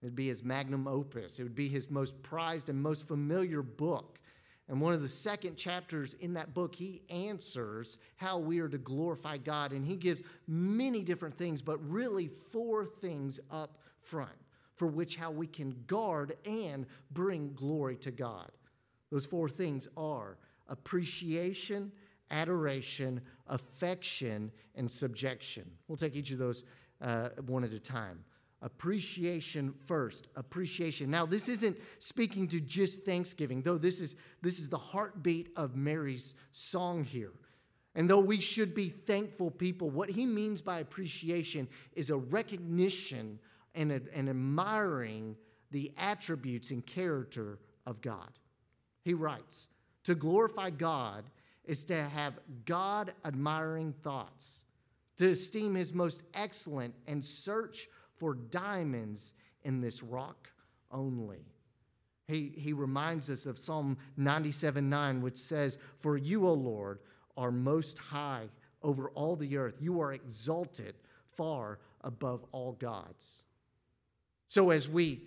It 0.00 0.06
would 0.06 0.16
be 0.16 0.28
his 0.28 0.42
magnum 0.42 0.86
opus, 0.88 1.38
it 1.38 1.42
would 1.42 1.54
be 1.54 1.68
his 1.68 1.90
most 1.90 2.22
prized 2.22 2.68
and 2.68 2.80
most 2.80 3.06
familiar 3.06 3.62
book. 3.62 4.18
And 4.68 4.80
one 4.80 4.94
of 4.94 5.02
the 5.02 5.08
second 5.08 5.56
chapters 5.56 6.14
in 6.14 6.34
that 6.34 6.54
book, 6.54 6.76
he 6.76 7.02
answers 7.10 7.98
how 8.16 8.38
we 8.38 8.60
are 8.60 8.68
to 8.68 8.78
glorify 8.78 9.36
God. 9.36 9.72
And 9.72 9.84
he 9.84 9.96
gives 9.96 10.22
many 10.46 11.02
different 11.02 11.36
things, 11.36 11.60
but 11.60 11.78
really 11.86 12.28
four 12.28 12.86
things 12.86 13.40
up 13.50 13.78
front 14.00 14.30
for 14.76 14.86
which 14.86 15.16
how 15.16 15.30
we 15.30 15.46
can 15.46 15.74
guard 15.86 16.36
and 16.44 16.86
bring 17.10 17.52
glory 17.54 17.96
to 17.96 18.10
God. 18.10 18.50
Those 19.10 19.26
four 19.26 19.48
things 19.48 19.88
are 19.96 20.38
appreciation, 20.68 21.92
adoration, 22.30 23.20
affection, 23.46 24.50
and 24.74 24.90
subjection. 24.90 25.70
We'll 25.86 25.96
take 25.96 26.16
each 26.16 26.30
of 26.30 26.38
those 26.38 26.64
uh, 27.00 27.30
one 27.46 27.64
at 27.64 27.72
a 27.72 27.78
time. 27.78 28.24
Appreciation 28.62 29.74
first. 29.86 30.28
Appreciation. 30.36 31.10
Now, 31.10 31.26
this 31.26 31.48
isn't 31.48 31.76
speaking 31.98 32.46
to 32.48 32.60
just 32.60 33.02
Thanksgiving, 33.02 33.62
though 33.62 33.76
this 33.76 34.00
is, 34.00 34.14
this 34.40 34.60
is 34.60 34.68
the 34.68 34.78
heartbeat 34.78 35.48
of 35.56 35.76
Mary's 35.76 36.34
song 36.52 37.04
here. 37.04 37.32
And 37.94 38.08
though 38.08 38.20
we 38.20 38.40
should 38.40 38.74
be 38.74 38.88
thankful 38.88 39.50
people, 39.50 39.90
what 39.90 40.10
he 40.10 40.24
means 40.24 40.62
by 40.62 40.78
appreciation 40.78 41.68
is 41.94 42.08
a 42.08 42.16
recognition 42.16 43.38
and, 43.74 43.92
and 43.92 44.28
admiring 44.28 45.36
the 45.70 45.92
attributes 45.96 46.70
and 46.70 46.84
character 46.84 47.58
of 47.86 48.00
God. 48.00 48.30
He 49.02 49.14
writes, 49.14 49.68
To 50.04 50.14
glorify 50.14 50.70
God 50.70 51.24
is 51.64 51.84
to 51.84 52.08
have 52.08 52.38
God 52.64 53.12
admiring 53.24 53.94
thoughts, 54.02 54.62
to 55.16 55.30
esteem 55.30 55.74
his 55.74 55.92
most 55.92 56.22
excellent 56.34 56.94
and 57.06 57.24
search 57.24 57.88
for 58.16 58.34
diamonds 58.34 59.34
in 59.62 59.80
this 59.80 60.02
rock 60.02 60.50
only. 60.90 61.46
He, 62.28 62.52
he 62.56 62.72
reminds 62.72 63.28
us 63.30 63.46
of 63.46 63.58
Psalm 63.58 63.98
97 64.16 64.88
9, 64.88 65.22
which 65.22 65.36
says, 65.36 65.78
For 65.98 66.16
you, 66.16 66.46
O 66.46 66.54
Lord, 66.54 67.00
are 67.36 67.50
most 67.50 67.98
high 67.98 68.48
over 68.82 69.10
all 69.10 69.36
the 69.36 69.56
earth. 69.56 69.78
You 69.80 70.00
are 70.00 70.12
exalted 70.12 70.94
far 71.34 71.78
above 72.02 72.44
all 72.52 72.72
gods. 72.72 73.42
So, 74.52 74.68
as 74.68 74.86
we 74.86 75.22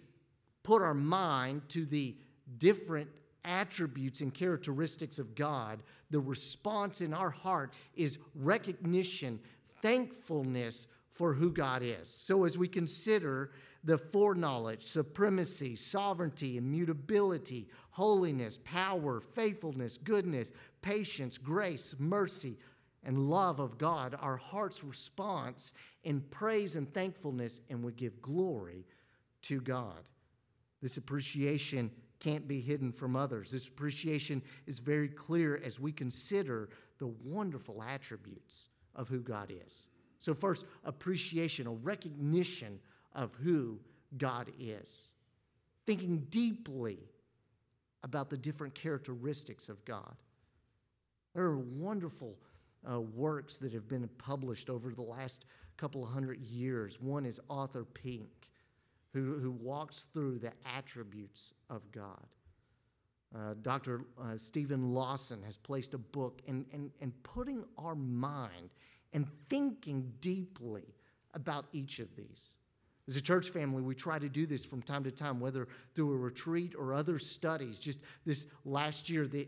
put 0.62 0.84
our 0.84 0.94
mind 0.94 1.64
to 1.70 1.84
the 1.84 2.16
different 2.60 3.10
attributes 3.44 4.22
and 4.22 4.32
characteristics 4.32 5.18
of 5.18 5.34
God, 5.34 5.82
the 6.12 6.20
response 6.20 7.02
in 7.02 7.12
our 7.12 7.32
heart 7.32 7.74
is 7.96 8.20
recognition, 8.36 9.40
thankfulness 9.82 10.86
for 11.12 11.34
who 11.34 11.52
God 11.52 11.82
is. 11.82 12.08
So, 12.08 12.44
as 12.44 12.56
we 12.56 12.68
consider 12.68 13.50
the 13.84 13.98
foreknowledge, 13.98 14.84
supremacy, 14.84 15.76
sovereignty, 15.76 16.58
immutability, 16.58 17.68
holiness, 17.90 18.60
power, 18.64 19.22
faithfulness, 19.22 19.98
goodness, 19.98 20.52
patience, 20.84 21.40
grace, 21.40 21.96
mercy, 21.98 22.60
and 23.04 23.28
love 23.28 23.60
of 23.60 23.80
God, 23.80 24.16
our 24.22 24.38
heart's 24.38 24.84
response 24.84 25.74
in 26.04 26.22
praise 26.22 26.76
and 26.76 26.94
thankfulness, 26.94 27.62
and 27.72 27.84
we 27.84 27.92
give 27.92 28.22
glory 28.22 28.86
to 29.46 29.62
God. 29.62 30.08
This 30.82 30.98
appreciation 30.98 31.92
can't 32.20 32.48
be 32.48 32.62
hidden 32.62 32.92
from 32.92 33.16
others. 33.16 33.52
This 33.52 33.68
appreciation 33.68 34.42
is 34.66 34.80
very 34.80 35.10
clear 35.10 35.60
as 35.64 35.80
we 35.80 35.92
consider 35.92 36.70
the 37.00 37.08
wonderful 37.08 37.84
attributes 37.84 38.70
of 38.96 39.10
who 39.10 39.20
God 39.20 39.52
is. 39.66 39.88
So, 40.20 40.34
first, 40.34 40.66
appreciation, 40.84 41.68
a 41.68 41.72
recognition 41.72 42.80
of 43.14 43.34
who 43.36 43.80
God 44.18 44.52
is. 44.60 45.14
Thinking 45.86 46.26
deeply 46.30 47.00
about 48.04 48.30
the 48.30 48.38
different 48.38 48.76
characteristics 48.76 49.70
of 49.70 49.84
God. 49.86 50.16
There 51.34 51.44
are 51.44 51.58
wonderful 51.58 52.38
uh, 52.90 53.02
works 53.02 53.58
that 53.60 53.74
have 53.74 53.88
been 53.88 54.08
published 54.18 54.70
over 54.70 54.92
the 54.92 55.02
last 55.02 55.46
couple 55.78 56.06
hundred 56.06 56.40
years. 56.42 57.00
One 57.02 57.26
is 57.26 57.40
Arthur 57.50 57.84
Pink, 57.84 58.45
who, 59.16 59.40
who 59.40 59.52
walks 59.52 60.08
through 60.14 60.38
the 60.38 60.52
attributes 60.78 61.54
of 61.70 61.90
God. 61.94 62.28
Uh, 63.34 63.54
Dr. 63.62 64.02
Uh, 64.22 64.36
Steven 64.36 64.94
Lawson 64.94 65.42
has 65.44 65.56
placed 65.56 65.94
a 65.94 65.98
book 65.98 66.42
in, 66.46 66.66
in, 66.74 66.92
in 67.00 67.12
putting 67.24 67.64
our 67.78 67.96
mind 67.96 68.72
and 69.14 69.26
thinking 69.50 70.12
deeply 70.20 70.84
about 71.34 71.66
each 71.72 72.00
of 72.00 72.14
these. 72.18 72.58
As 73.08 73.16
a 73.16 73.22
church 73.22 73.52
family, 73.52 73.82
we 73.82 73.96
try 73.96 74.20
to 74.20 74.28
do 74.28 74.46
this 74.46 74.66
from 74.66 74.82
time 74.82 75.06
to 75.06 75.12
time, 75.12 75.40
whether 75.40 75.70
through 75.94 76.12
a 76.12 76.18
retreat 76.18 76.74
or 76.78 76.94
other 76.94 77.18
studies. 77.18 77.80
Just 77.80 78.02
this 78.26 78.48
last 78.66 79.10
year, 79.10 79.28
the 79.28 79.48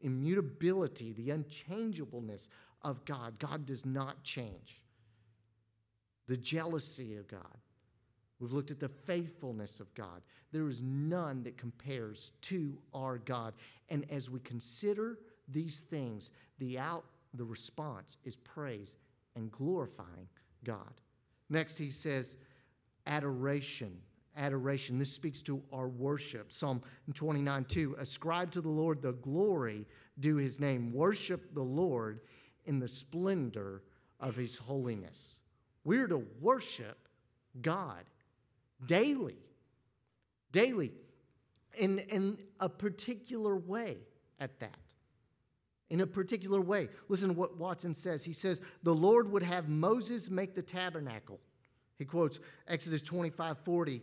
immutability, 0.00 1.12
the 1.12 1.30
unchangeableness 1.30 2.48
of 2.82 3.04
God. 3.04 3.40
God 3.40 3.66
does 3.66 3.84
not 3.84 4.22
change. 4.22 4.80
The 6.28 6.36
jealousy 6.36 7.16
of 7.16 7.26
God. 7.26 7.59
We've 8.40 8.52
looked 8.52 8.70
at 8.70 8.80
the 8.80 8.88
faithfulness 8.88 9.80
of 9.80 9.94
God. 9.94 10.22
There 10.50 10.68
is 10.68 10.82
none 10.82 11.42
that 11.44 11.58
compares 11.58 12.32
to 12.42 12.78
our 12.94 13.18
God. 13.18 13.52
And 13.90 14.10
as 14.10 14.30
we 14.30 14.40
consider 14.40 15.18
these 15.46 15.80
things, 15.80 16.30
the 16.58 16.78
out 16.78 17.04
the 17.34 17.44
response 17.44 18.16
is 18.24 18.36
praise 18.36 18.96
and 19.36 19.52
glorifying 19.52 20.28
God. 20.64 21.00
Next, 21.48 21.78
he 21.78 21.90
says, 21.90 22.38
adoration. 23.06 23.98
Adoration. 24.36 24.98
This 24.98 25.12
speaks 25.12 25.42
to 25.42 25.62
our 25.72 25.88
worship. 25.88 26.52
Psalm 26.52 26.82
29 27.12 27.64
2 27.64 27.96
Ascribe 27.98 28.50
to 28.52 28.60
the 28.60 28.68
Lord 28.68 29.02
the 29.02 29.12
glory, 29.12 29.86
due 30.18 30.36
his 30.36 30.58
name. 30.58 30.92
Worship 30.92 31.54
the 31.54 31.62
Lord 31.62 32.20
in 32.64 32.78
the 32.78 32.88
splendor 32.88 33.82
of 34.18 34.36
his 34.36 34.56
holiness. 34.56 35.40
We're 35.84 36.06
to 36.06 36.24
worship 36.40 37.08
God 37.60 38.04
daily, 38.84 39.36
daily, 40.52 40.92
in, 41.78 41.98
in 41.98 42.38
a 42.58 42.68
particular 42.68 43.56
way 43.56 43.98
at 44.38 44.58
that. 44.60 44.78
In 45.88 46.00
a 46.00 46.06
particular 46.06 46.60
way. 46.60 46.88
Listen 47.08 47.28
to 47.28 47.34
what 47.34 47.56
Watson 47.56 47.94
says. 47.94 48.24
He 48.24 48.32
says, 48.32 48.60
The 48.82 48.94
Lord 48.94 49.30
would 49.32 49.42
have 49.42 49.68
Moses 49.68 50.30
make 50.30 50.54
the 50.54 50.62
tabernacle. 50.62 51.40
He 51.98 52.04
quotes 52.04 52.38
Exodus 52.66 53.02
25 53.02 53.58
40 53.58 54.02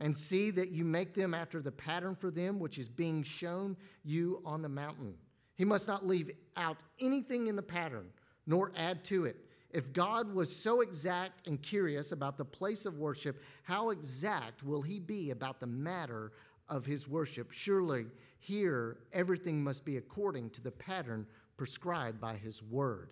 and 0.00 0.16
see 0.16 0.50
that 0.50 0.70
you 0.70 0.84
make 0.84 1.14
them 1.14 1.32
after 1.32 1.60
the 1.60 1.70
pattern 1.70 2.16
for 2.16 2.30
them 2.30 2.58
which 2.58 2.78
is 2.78 2.88
being 2.88 3.22
shown 3.22 3.76
you 4.02 4.42
on 4.44 4.62
the 4.62 4.68
mountain. 4.68 5.14
He 5.54 5.64
must 5.64 5.86
not 5.86 6.04
leave 6.04 6.30
out 6.56 6.82
anything 7.00 7.46
in 7.46 7.54
the 7.54 7.62
pattern, 7.62 8.06
nor 8.46 8.72
add 8.76 9.04
to 9.04 9.26
it. 9.26 9.36
If 9.72 9.92
God 9.92 10.34
was 10.34 10.54
so 10.54 10.82
exact 10.82 11.46
and 11.46 11.60
curious 11.60 12.12
about 12.12 12.36
the 12.36 12.44
place 12.44 12.84
of 12.84 12.98
worship, 12.98 13.42
how 13.62 13.90
exact 13.90 14.62
will 14.62 14.82
he 14.82 14.98
be 14.98 15.30
about 15.30 15.60
the 15.60 15.66
matter 15.66 16.32
of 16.68 16.84
his 16.84 17.08
worship? 17.08 17.50
Surely 17.52 18.06
here 18.38 18.98
everything 19.12 19.64
must 19.64 19.84
be 19.84 19.96
according 19.96 20.50
to 20.50 20.60
the 20.60 20.70
pattern 20.70 21.26
prescribed 21.56 22.20
by 22.20 22.34
his 22.34 22.62
word. 22.62 23.10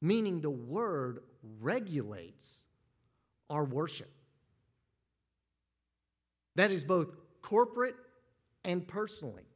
Meaning 0.00 0.40
the 0.40 0.50
word 0.50 1.20
regulates 1.60 2.62
our 3.48 3.64
worship. 3.64 4.10
That 6.54 6.70
is 6.70 6.84
both 6.84 7.08
corporate 7.42 7.96
and 8.64 8.86
personally. 8.86 9.49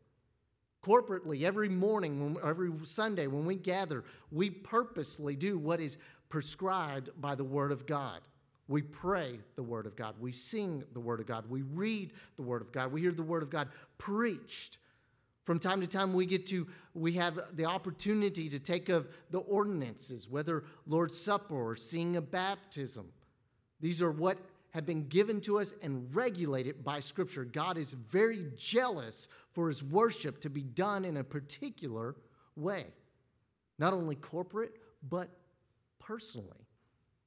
Corporately, 0.85 1.45
every 1.45 1.71
morning, 1.71 2.37
every 2.45 2.71
Sunday, 2.83 3.27
when 3.27 3.47
we 3.47 3.55
gather, 3.55 4.05
we 4.31 4.51
purposely 4.51 5.35
do 5.35 5.57
what 5.57 5.81
is 5.81 5.97
prescribed 6.29 7.09
by 7.19 7.35
the 7.35 7.45
Word 7.45 7.73
of 7.73 7.87
God. 7.87 8.21
We 8.69 8.83
pray 8.83 9.39
the 9.57 9.63
Word 9.63 9.87
of 9.87 9.97
God. 9.97 10.17
We 10.21 10.31
sing 10.31 10.85
the 10.93 11.01
Word 11.01 11.21
of 11.21 11.27
God. 11.27 11.49
We 11.49 11.63
read 11.63 12.13
the 12.37 12.43
Word 12.43 12.61
of 12.61 12.71
God. 12.71 12.93
We 12.93 13.01
hear 13.01 13.13
the 13.13 13.23
Word 13.23 13.43
of 13.43 13.49
God 13.49 13.69
preached. 13.97 14.77
From 15.45 15.59
time 15.59 15.81
to 15.81 15.87
time, 15.87 16.13
we 16.13 16.27
get 16.27 16.47
to, 16.49 16.67
we 16.93 17.13
have 17.13 17.39
the 17.57 17.65
opportunity 17.65 18.51
to 18.51 18.59
take 18.59 18.91
of 18.91 19.09
the 19.31 19.39
ordinances, 19.39 20.29
whether 20.29 20.65
Lord's 20.87 21.19
Supper 21.19 21.55
or 21.55 21.77
seeing 21.77 22.17
a 22.17 22.23
baptism. 22.23 23.09
These 23.81 24.03
are 24.03 24.11
what 24.11 24.39
have 24.75 24.85
been 24.85 25.07
given 25.07 25.41
to 25.41 25.61
us 25.61 25.73
and 25.83 26.13
regulated 26.13 26.83
by 26.83 26.99
Scripture. 26.99 27.45
God 27.45 27.79
is 27.79 27.93
very 27.93 28.51
jealous 28.57 29.29
for 29.53 29.69
his 29.69 29.85
worship 29.85 30.41
to 30.41 30.51
be 30.51 30.63
done 30.63 31.05
in 31.05 31.17
a 31.17 31.23
particular 31.23 32.17
way, 32.57 32.87
not 33.79 33.93
only 33.93 34.17
corporate, 34.17 34.73
but 35.09 35.29
personally. 36.01 36.67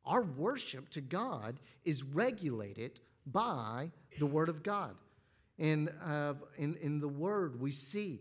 Our 0.05 0.23
worship 0.23 0.89
to 0.89 1.01
God 1.01 1.61
is 1.85 2.03
regulated 2.03 2.99
by 3.25 3.91
the 4.19 4.25
Word 4.25 4.49
of 4.49 4.61
God. 4.61 4.95
And 5.57 5.89
uh, 6.05 6.33
in, 6.57 6.75
in 6.81 6.99
the 6.99 7.07
Word, 7.07 7.61
we 7.61 7.71
see 7.71 8.19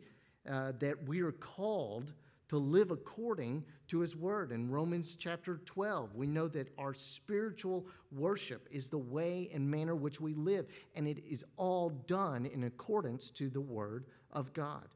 uh, 0.49 0.73
that 0.78 1.09
we 1.09 1.21
are 1.23 1.33
called 1.33 2.12
to 2.49 2.59
live 2.59 2.92
according 2.92 3.64
to 3.88 4.00
his 4.00 4.16
word. 4.16 4.52
In 4.52 4.70
Romans 4.70 5.16
chapter 5.16 5.60
12, 5.64 6.14
we 6.14 6.26
know 6.26 6.48
that 6.48 6.72
our 6.78 6.94
spiritual 6.94 7.86
worship 8.12 8.68
is 8.70 8.88
the 8.88 8.98
way 8.98 9.50
and 9.52 9.70
manner 9.70 9.94
which 9.94 10.20
we 10.20 10.34
live, 10.34 10.66
and 10.94 11.06
it 11.06 11.22
is 11.28 11.44
all 11.56 11.90
done 11.90 12.46
in 12.46 12.64
accordance 12.64 13.30
to 13.32 13.48
the 13.48 13.60
word 13.60 14.06
of 14.32 14.52
God. 14.52 14.88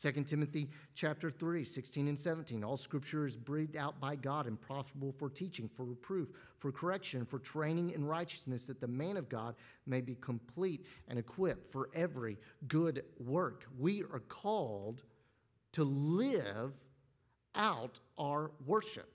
2 0.00 0.12
Timothy 0.24 0.68
chapter 0.94 1.28
3, 1.28 1.64
16 1.64 2.06
and 2.06 2.18
17. 2.18 2.62
All 2.62 2.76
scripture 2.76 3.26
is 3.26 3.36
breathed 3.36 3.76
out 3.76 3.98
by 3.98 4.14
God 4.14 4.46
and 4.46 4.60
profitable 4.60 5.12
for 5.12 5.28
teaching, 5.28 5.68
for 5.68 5.84
reproof, 5.84 6.28
for 6.58 6.70
correction, 6.70 7.24
for 7.24 7.40
training 7.40 7.90
in 7.90 8.04
righteousness, 8.04 8.64
that 8.64 8.80
the 8.80 8.86
man 8.86 9.16
of 9.16 9.28
God 9.28 9.56
may 9.86 10.00
be 10.00 10.14
complete 10.14 10.86
and 11.08 11.18
equipped 11.18 11.72
for 11.72 11.90
every 11.94 12.36
good 12.68 13.02
work. 13.18 13.64
We 13.76 14.02
are 14.02 14.22
called 14.28 15.02
to 15.72 15.82
live 15.82 16.78
out 17.58 17.98
our 18.16 18.52
worship. 18.64 19.10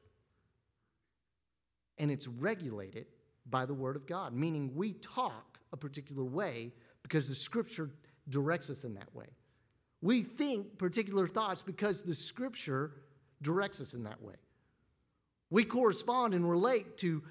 And 1.98 2.12
it's 2.12 2.28
regulated 2.28 3.08
by 3.50 3.66
the 3.66 3.74
Word 3.74 3.96
of 3.96 4.06
God, 4.06 4.34
meaning 4.34 4.72
we 4.76 4.94
talk 4.94 5.60
a 5.72 5.78
particular 5.78 6.24
way 6.24 6.72
because 7.02 7.28
the 7.30 7.36
Scripture 7.36 7.90
directs 8.30 8.70
us 8.70 8.84
in 8.84 8.94
that 8.96 9.14
way. 9.16 9.28
We 10.02 10.22
think 10.22 10.78
particular 10.78 11.28
thoughts 11.28 11.62
because 11.62 12.04
the 12.04 12.14
Scripture 12.14 12.92
directs 13.42 13.82
us 13.82 13.94
in 13.94 14.04
that 14.04 14.22
way. 14.22 14.36
We 15.50 15.66
correspond 15.66 16.34
and 16.34 16.50
relate 16.50 16.98
to 17.00 17.24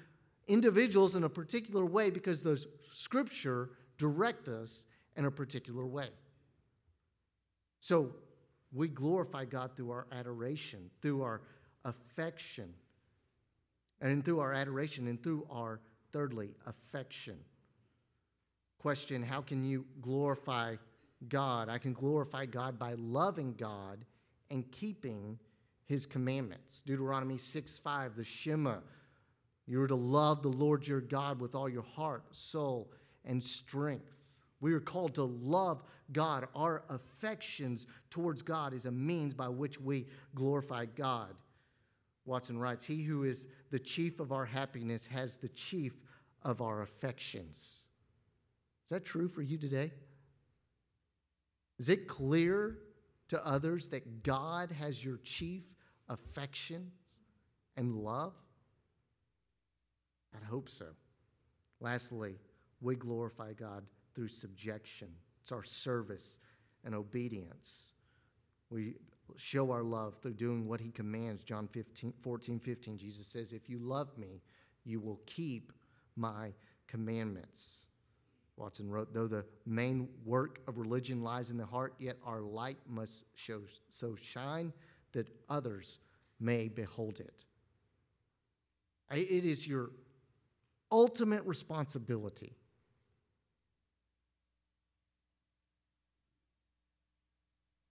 individuals 0.47 1.15
in 1.15 1.23
a 1.23 1.29
particular 1.29 1.85
way 1.85 2.09
because 2.09 2.43
the 2.43 2.63
Scripture 2.91 3.69
direct 3.97 4.47
us 4.49 4.85
in 5.15 5.25
a 5.25 5.31
particular 5.31 5.85
way. 5.85 6.09
So 7.79 8.15
we 8.73 8.87
glorify 8.87 9.45
God 9.45 9.75
through 9.75 9.91
our 9.91 10.07
adoration, 10.11 10.89
through 11.01 11.21
our 11.21 11.41
affection, 11.85 12.73
and 14.01 14.23
through 14.25 14.39
our 14.39 14.53
adoration, 14.53 15.07
and 15.07 15.21
through 15.21 15.45
our, 15.49 15.79
thirdly, 16.11 16.49
affection. 16.65 17.37
Question 18.79 19.21
How 19.23 19.41
can 19.41 19.63
you 19.63 19.85
glorify 20.01 20.75
God? 21.29 21.69
I 21.69 21.77
can 21.77 21.93
glorify 21.93 22.45
God 22.45 22.79
by 22.79 22.95
loving 22.97 23.53
God 23.53 24.05
and 24.49 24.69
keeping 24.71 25.39
his 25.85 26.05
commandments. 26.05 26.81
Deuteronomy 26.85 27.37
6 27.37 27.77
5, 27.77 28.15
the 28.15 28.23
Shema. 28.23 28.77
You 29.65 29.81
are 29.81 29.87
to 29.87 29.95
love 29.95 30.41
the 30.41 30.49
Lord 30.49 30.85
your 30.85 30.99
God 30.99 31.39
with 31.39 31.55
all 31.55 31.69
your 31.69 31.83
heart, 31.83 32.23
soul, 32.31 32.91
and 33.23 33.41
strength. 33.41 34.12
We 34.63 34.71
are 34.71 34.79
called 34.79 35.15
to 35.15 35.25
love 35.25 35.83
God. 36.13 36.47
Our 36.55 36.85
affections 36.87 37.85
towards 38.09 38.41
God 38.41 38.73
is 38.73 38.85
a 38.85 38.91
means 38.91 39.33
by 39.33 39.49
which 39.49 39.77
we 39.77 40.07
glorify 40.33 40.85
God. 40.85 41.35
Watson 42.23 42.57
writes 42.57 42.85
He 42.85 43.03
who 43.03 43.25
is 43.25 43.49
the 43.71 43.79
chief 43.79 44.21
of 44.21 44.31
our 44.31 44.45
happiness 44.45 45.07
has 45.07 45.35
the 45.35 45.49
chief 45.49 45.97
of 46.43 46.61
our 46.61 46.81
affections. 46.81 47.83
Is 48.85 48.89
that 48.91 49.03
true 49.03 49.27
for 49.27 49.41
you 49.41 49.57
today? 49.57 49.91
Is 51.77 51.89
it 51.89 52.07
clear 52.07 52.77
to 53.27 53.45
others 53.45 53.89
that 53.89 54.23
God 54.23 54.71
has 54.71 55.03
your 55.03 55.17
chief 55.17 55.75
affections 56.07 56.93
and 57.75 57.97
love? 57.97 58.33
I 60.33 60.45
hope 60.45 60.69
so. 60.69 60.85
Lastly, 61.81 62.37
we 62.79 62.95
glorify 62.95 63.51
God 63.51 63.83
through 64.13 64.27
subjection. 64.27 65.09
It's 65.41 65.51
our 65.51 65.63
service 65.63 66.39
and 66.83 66.95
obedience. 66.95 67.93
We 68.69 68.95
show 69.35 69.71
our 69.71 69.83
love 69.83 70.17
through 70.17 70.33
doing 70.33 70.67
what 70.67 70.81
he 70.81 70.91
commands. 70.91 71.43
John 71.43 71.67
15, 71.71 72.13
14, 72.21 72.59
15, 72.59 72.97
Jesus 72.97 73.27
says, 73.27 73.53
If 73.53 73.69
you 73.69 73.79
love 73.79 74.17
me, 74.17 74.41
you 74.83 74.99
will 74.99 75.19
keep 75.25 75.71
my 76.15 76.53
commandments. 76.87 77.85
Watson 78.55 78.89
wrote, 78.89 79.13
Though 79.13 79.27
the 79.27 79.45
main 79.65 80.09
work 80.25 80.59
of 80.67 80.77
religion 80.77 81.23
lies 81.23 81.49
in 81.49 81.57
the 81.57 81.65
heart, 81.65 81.93
yet 81.99 82.17
our 82.25 82.41
light 82.41 82.77
must 82.87 83.25
show, 83.35 83.61
so 83.89 84.15
shine 84.15 84.73
that 85.13 85.29
others 85.49 85.99
may 86.39 86.67
behold 86.67 87.19
it. 87.19 87.45
It 89.11 89.45
is 89.45 89.67
your 89.67 89.91
ultimate 90.91 91.43
responsibility 91.45 92.55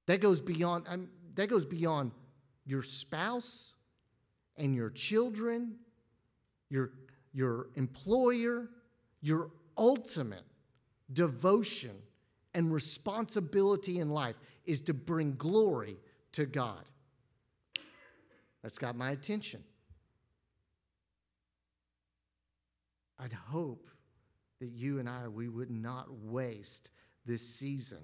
That 0.06 0.20
goes 0.20 0.40
beyond, 0.40 0.86
um, 0.88 1.08
that 1.34 1.48
goes 1.48 1.64
beyond 1.64 2.12
your 2.64 2.82
spouse 2.82 3.74
and 4.56 4.74
your 4.74 4.90
children, 4.90 5.76
your, 6.68 6.92
your 7.32 7.68
employer, 7.76 8.68
your 9.20 9.50
ultimate 9.76 10.44
devotion 11.12 11.96
and 12.54 12.72
responsibility 12.72 13.98
in 13.98 14.10
life 14.10 14.36
is 14.64 14.80
to 14.82 14.94
bring 14.94 15.34
glory 15.36 15.96
to 16.32 16.46
God. 16.46 16.84
That's 18.62 18.78
got 18.78 18.96
my 18.96 19.10
attention. 19.10 19.64
I'd 23.18 23.32
hope 23.32 23.88
that 24.60 24.70
you 24.70 24.98
and 24.98 25.08
I, 25.08 25.28
we 25.28 25.48
would 25.48 25.70
not 25.70 26.06
waste 26.10 26.90
this 27.24 27.48
season 27.48 27.98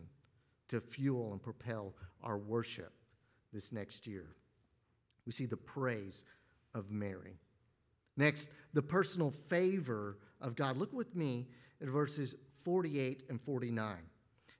to 0.68 0.80
fuel 0.80 1.32
and 1.32 1.42
propel 1.42 1.94
our 2.22 2.38
worship 2.38 2.92
this 3.52 3.72
next 3.72 4.06
year. 4.06 4.26
We 5.26 5.32
see 5.32 5.46
the 5.46 5.56
praise 5.56 6.24
of 6.74 6.90
Mary. 6.90 7.38
Next, 8.16 8.50
the 8.74 8.82
personal 8.82 9.30
favor 9.30 10.18
of 10.40 10.56
God. 10.56 10.76
Look 10.76 10.92
with 10.92 11.14
me 11.14 11.48
at 11.80 11.88
verses 11.88 12.34
48 12.64 13.24
and 13.28 13.40
49. 13.40 13.96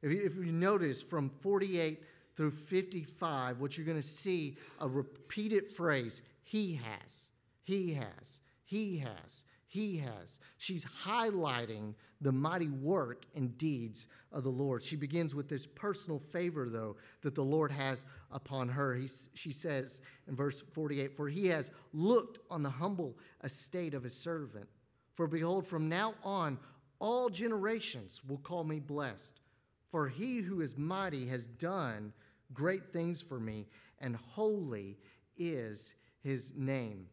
If 0.03 0.13
you, 0.13 0.23
if 0.25 0.37
you 0.37 0.53
notice 0.53 1.03
from 1.03 1.31
48 1.41 2.03
through 2.37 2.53
55, 2.53 3.61
what 3.61 3.77
you're 3.77 3.87
going 3.87 4.01
to 4.01 4.03
see 4.03 4.57
a 4.81 4.89
repeated 4.89 5.67
phrase 5.67 6.23
He 6.45 6.81
has, 6.83 7.31
He 7.63 7.95
has, 7.95 8.41
He 8.65 8.99
has, 8.99 9.45
He 9.71 9.99
has. 9.99 10.41
She's 10.57 10.85
highlighting 11.05 11.95
the 12.21 12.33
mighty 12.33 12.71
work 12.71 13.27
and 13.37 13.57
deeds 13.57 14.07
of 14.33 14.43
the 14.43 14.51
Lord. 14.51 14.83
She 14.83 14.97
begins 14.97 15.35
with 15.35 15.49
this 15.49 15.67
personal 15.67 16.19
favor, 16.19 16.69
though, 16.69 16.97
that 17.21 17.35
the 17.35 17.45
Lord 17.45 17.71
has 17.71 18.07
upon 18.33 18.71
her. 18.71 18.95
He, 18.95 19.09
she 19.35 19.53
says 19.53 20.01
in 20.27 20.35
verse 20.35 20.63
48 20.73 21.15
For 21.15 21.29
He 21.29 21.49
has 21.49 21.71
looked 21.93 22.41
on 22.51 22.63
the 22.63 22.71
humble 22.71 23.17
estate 23.45 23.95
of 23.95 24.03
His 24.03 24.15
servant. 24.15 24.69
For 25.15 25.27
behold, 25.27 25.67
from 25.67 25.89
now 25.89 26.15
on, 26.25 26.59
all 26.99 27.29
generations 27.29 28.23
will 28.27 28.39
call 28.39 28.65
me 28.65 28.81
blessed. 28.81 29.41
For 29.91 30.09
he 30.09 30.39
who 30.39 30.61
is 30.61 30.77
mighty 30.77 31.27
has 31.27 31.47
done 31.47 32.13
great 32.53 32.93
things 32.93 33.21
for 33.21 33.39
me, 33.39 33.67
and 33.99 34.17
holy 34.17 34.99
is 35.37 35.95
his 36.23 36.53
name. 36.57 37.07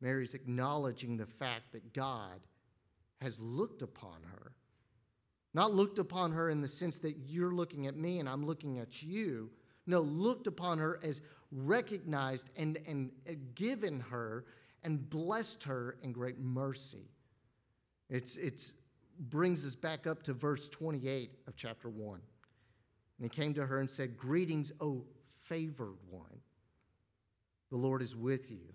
Mary's 0.00 0.34
acknowledging 0.34 1.16
the 1.16 1.26
fact 1.26 1.72
that 1.72 1.92
God 1.92 2.40
has 3.20 3.40
looked 3.40 3.82
upon 3.82 4.22
her. 4.32 4.52
Not 5.54 5.74
looked 5.74 5.98
upon 5.98 6.32
her 6.32 6.50
in 6.50 6.60
the 6.60 6.68
sense 6.68 6.98
that 6.98 7.16
you're 7.26 7.54
looking 7.54 7.86
at 7.86 7.96
me 7.96 8.20
and 8.20 8.28
I'm 8.28 8.46
looking 8.46 8.78
at 8.78 9.02
you. 9.02 9.50
No, 9.86 10.00
looked 10.00 10.46
upon 10.46 10.78
her 10.78 11.00
as 11.02 11.22
recognized 11.50 12.50
and, 12.56 12.78
and 12.86 13.10
given 13.54 14.00
her 14.00 14.44
and 14.84 15.08
blessed 15.08 15.64
her 15.64 15.96
in 16.02 16.12
great 16.12 16.38
mercy. 16.38 17.10
It's, 18.08 18.36
it's 18.36 18.72
brings 19.18 19.66
us 19.66 19.74
back 19.74 20.06
up 20.06 20.22
to 20.24 20.32
verse 20.32 20.68
28 20.68 21.30
of 21.46 21.56
chapter 21.56 21.88
1. 21.88 22.20
And 23.18 23.24
he 23.24 23.28
came 23.28 23.54
to 23.54 23.66
her 23.66 23.80
and 23.80 23.90
said, 23.90 24.16
Greetings, 24.16 24.72
O 24.80 25.04
favored 25.44 25.96
one. 26.10 26.40
The 27.70 27.76
Lord 27.76 28.02
is 28.02 28.14
with 28.14 28.50
you. 28.50 28.74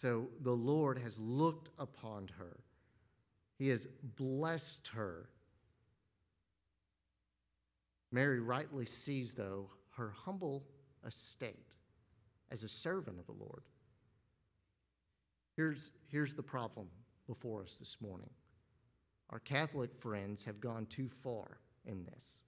So 0.00 0.28
the 0.40 0.52
Lord 0.52 0.98
has 0.98 1.18
looked 1.18 1.70
upon 1.76 2.28
her, 2.38 2.60
He 3.58 3.68
has 3.70 3.88
blessed 4.16 4.88
her. 4.94 5.28
Mary 8.12 8.38
rightly 8.38 8.86
sees, 8.86 9.34
though, 9.34 9.70
her 9.96 10.14
humble 10.24 10.64
estate 11.04 11.74
as 12.48 12.62
a 12.62 12.68
servant 12.68 13.18
of 13.18 13.26
the 13.26 13.32
Lord. 13.32 13.64
Here's, 15.56 15.90
here's 16.06 16.32
the 16.32 16.44
problem 16.44 16.86
before 17.26 17.64
us 17.64 17.76
this 17.76 17.96
morning. 18.00 18.30
Our 19.30 19.40
Catholic 19.40 19.94
friends 19.96 20.44
have 20.44 20.60
gone 20.60 20.86
too 20.86 21.08
far 21.08 21.58
in 21.84 22.04
this. 22.04 22.42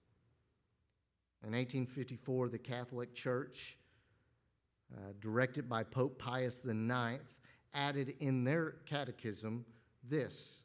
In 1.43 1.51
1854, 1.51 2.47
the 2.47 2.57
Catholic 2.57 3.13
Church, 3.13 3.77
uh, 4.95 5.11
directed 5.19 5.69
by 5.69 5.83
Pope 5.83 6.17
Pius 6.17 6.65
IX, 6.65 7.19
added 7.73 8.13
in 8.19 8.43
their 8.43 8.75
catechism 8.85 9.65
this 10.07 10.63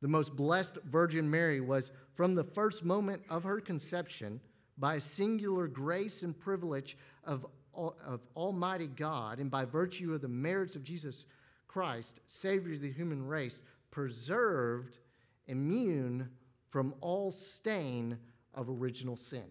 The 0.00 0.08
most 0.08 0.36
blessed 0.36 0.78
Virgin 0.84 1.30
Mary 1.30 1.60
was, 1.60 1.90
from 2.14 2.34
the 2.34 2.44
first 2.44 2.84
moment 2.84 3.22
of 3.28 3.44
her 3.44 3.60
conception, 3.60 4.40
by 4.78 4.96
a 4.96 5.00
singular 5.00 5.68
grace 5.68 6.22
and 6.22 6.38
privilege 6.38 6.96
of, 7.24 7.46
of 7.74 8.20
Almighty 8.36 8.88
God, 8.88 9.38
and 9.38 9.50
by 9.50 9.64
virtue 9.64 10.14
of 10.14 10.20
the 10.20 10.28
merits 10.28 10.74
of 10.74 10.82
Jesus 10.82 11.24
Christ, 11.68 12.20
Savior 12.26 12.74
of 12.74 12.80
the 12.80 12.92
human 12.92 13.26
race, 13.26 13.60
preserved 13.90 14.98
immune 15.46 16.30
from 16.68 16.94
all 17.00 17.30
stain 17.30 18.18
of 18.54 18.68
original 18.68 19.16
sin. 19.16 19.44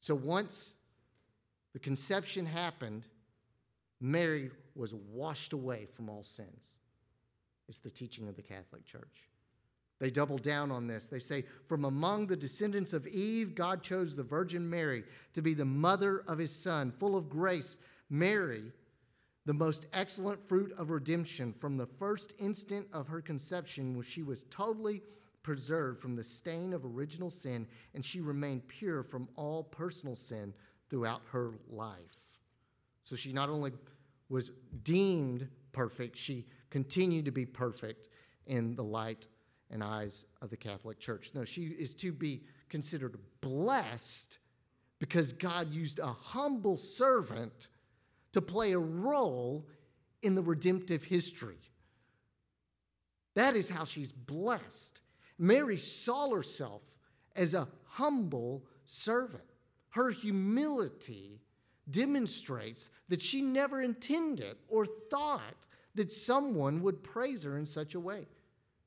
So 0.00 0.14
once 0.14 0.76
the 1.72 1.78
conception 1.78 2.46
happened, 2.46 3.08
Mary 4.00 4.50
was 4.76 4.94
washed 4.94 5.52
away 5.52 5.86
from 5.94 6.08
all 6.08 6.22
sins. 6.22 6.78
It's 7.68 7.78
the 7.78 7.90
teaching 7.90 8.28
of 8.28 8.36
the 8.36 8.42
Catholic 8.42 8.84
Church. 8.84 9.28
They 9.98 10.10
double 10.10 10.38
down 10.38 10.70
on 10.70 10.86
this. 10.86 11.08
They 11.08 11.18
say, 11.18 11.44
From 11.66 11.84
among 11.84 12.26
the 12.26 12.36
descendants 12.36 12.92
of 12.92 13.06
Eve, 13.06 13.54
God 13.54 13.82
chose 13.82 14.14
the 14.14 14.22
Virgin 14.22 14.68
Mary 14.68 15.04
to 15.32 15.42
be 15.42 15.54
the 15.54 15.64
mother 15.64 16.22
of 16.28 16.38
his 16.38 16.54
Son, 16.54 16.90
full 16.90 17.16
of 17.16 17.30
grace. 17.30 17.76
Mary, 18.10 18.72
the 19.46 19.54
most 19.54 19.86
excellent 19.92 20.46
fruit 20.46 20.72
of 20.78 20.90
redemption 20.90 21.52
from 21.52 21.76
the 21.76 21.86
first 21.86 22.34
instant 22.38 22.86
of 22.92 23.08
her 23.08 23.20
conception, 23.20 24.00
she 24.02 24.22
was 24.22 24.44
totally 24.44 25.02
preserved 25.42 26.00
from 26.00 26.16
the 26.16 26.24
stain 26.24 26.72
of 26.72 26.84
original 26.84 27.30
sin, 27.30 27.66
and 27.94 28.04
she 28.04 28.20
remained 28.20 28.68
pure 28.68 29.02
from 29.02 29.28
all 29.36 29.62
personal 29.62 30.14
sin 30.14 30.52
throughout 30.90 31.22
her 31.30 31.52
life. 31.70 32.38
So 33.02 33.16
she 33.16 33.32
not 33.32 33.48
only 33.48 33.72
was 34.28 34.50
deemed 34.82 35.48
perfect, 35.72 36.16
she 36.16 36.46
continued 36.70 37.24
to 37.26 37.30
be 37.30 37.46
perfect 37.46 38.08
in 38.46 38.74
the 38.74 38.84
light 38.84 39.26
and 39.70 39.82
eyes 39.82 40.24
of 40.40 40.50
the 40.50 40.56
Catholic 40.56 40.98
Church. 40.98 41.32
No, 41.34 41.44
she 41.44 41.64
is 41.64 41.94
to 41.94 42.12
be 42.12 42.42
considered 42.68 43.18
blessed 43.40 44.38
because 44.98 45.32
God 45.32 45.72
used 45.72 45.98
a 45.98 46.06
humble 46.06 46.76
servant 46.76 47.68
to 48.32 48.40
play 48.40 48.72
a 48.72 48.78
role 48.78 49.66
in 50.22 50.34
the 50.34 50.42
redemptive 50.42 51.04
history. 51.04 51.58
That 53.34 53.54
is 53.54 53.68
how 53.68 53.84
she's 53.84 54.12
blessed. 54.12 55.00
Mary 55.38 55.76
saw 55.76 56.34
herself 56.34 56.82
as 57.34 57.52
a 57.54 57.68
humble 57.84 58.64
servant. 58.84 59.44
Her 59.90 60.10
humility 60.10 61.42
demonstrates 61.90 62.90
that 63.08 63.22
she 63.22 63.40
never 63.40 63.80
intended 63.80 64.56
or 64.68 64.86
thought 64.86 65.66
that 65.94 66.10
someone 66.10 66.82
would 66.82 67.02
praise 67.02 67.42
her 67.44 67.56
in 67.56 67.66
such 67.66 67.94
a 67.94 68.00
way. 68.00 68.26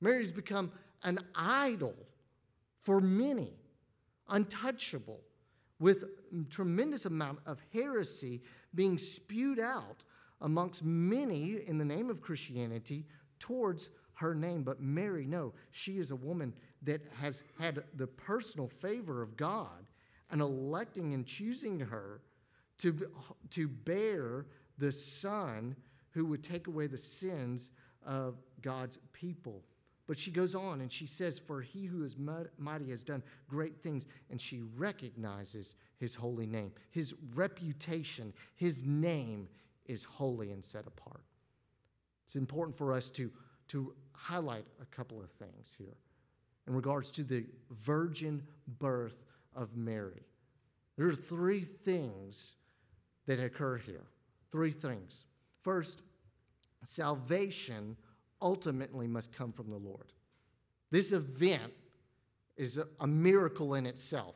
Mary's 0.02 0.32
become 0.32 0.72
an 1.04 1.20
idol 1.36 1.96
for 2.80 3.00
many, 3.00 3.54
untouchable, 4.28 5.20
with 5.80 6.06
tremendous 6.50 7.06
amount 7.06 7.40
of 7.46 7.62
heresy 7.74 8.42
being 8.76 8.98
spewed 8.98 9.60
out 9.60 10.04
amongst 10.42 10.84
many 10.84 11.58
in 11.66 11.78
the 11.78 11.86
name 11.86 12.10
of 12.10 12.22
Christianity 12.22 13.06
towards 13.40 13.90
her 14.16 14.36
name. 14.36 14.64
But 14.64 14.82
Mary, 14.82 15.26
no, 15.26 15.54
she 15.72 16.00
is 16.00 16.12
a 16.12 16.16
woman 16.16 16.54
that 16.84 17.02
has 17.20 17.44
had 17.58 17.84
the 17.96 18.08
personal 18.08 18.68
favor 18.68 19.22
of 19.22 19.38
God 19.38 19.88
and 20.30 20.42
electing 20.42 21.14
and 21.14 21.26
choosing 21.26 21.80
her 21.80 22.22
to, 22.80 23.10
to 23.52 23.68
bear 23.68 24.46
the 24.78 24.92
Son 24.92 25.76
who 26.12 26.26
would 26.26 26.44
take 26.44 26.68
away 26.68 26.88
the 26.88 26.98
sins 26.98 27.72
of 28.06 28.38
God's 28.62 28.98
people. 29.14 29.64
But 30.08 30.18
she 30.18 30.32
goes 30.32 30.56
on 30.56 30.82
and 30.82 30.92
she 30.92 31.06
says, 31.06 31.38
For 31.38 31.62
he 31.62 31.86
who 31.86 32.04
is 32.04 32.18
mighty 32.18 32.90
has 32.90 33.04
done 33.04 33.22
great 33.48 33.84
things, 33.84 34.08
and 34.32 34.42
she 34.42 34.62
recognizes 34.76 35.76
his 35.98 36.16
holy 36.16 36.48
name. 36.48 36.72
His 36.90 37.14
reputation, 37.36 38.34
his 38.56 38.84
name 38.84 39.50
is 39.86 40.04
holy 40.04 40.52
and 40.52 40.66
set 40.66 40.88
apart. 40.88 41.22
It's 42.26 42.36
important 42.36 42.76
for 42.76 42.94
us 42.94 43.10
to, 43.12 43.32
to 43.70 43.94
highlight 44.14 44.66
a 44.82 44.86
couple 44.86 45.22
of 45.22 45.30
things 45.32 45.76
here 45.78 45.98
in 46.68 46.74
regards 46.74 47.12
to 47.12 47.24
the 47.24 47.46
virgin 47.72 48.44
birth 48.80 49.26
of 49.56 49.76
Mary. 49.76 50.26
There 50.98 51.08
are 51.08 51.14
three 51.14 51.62
things 51.62 52.56
that 53.30 53.40
occur 53.40 53.78
here. 53.78 54.08
Three 54.50 54.72
things. 54.72 55.26
First, 55.62 56.02
salvation 56.84 57.96
ultimately 58.42 59.06
must 59.06 59.32
come 59.32 59.52
from 59.52 59.70
the 59.70 59.78
Lord. 59.78 60.14
This 60.90 61.12
event 61.12 61.72
is 62.58 62.80
a, 63.00 63.06
miracle 63.06 63.76
in 63.76 63.86
itself 63.86 64.36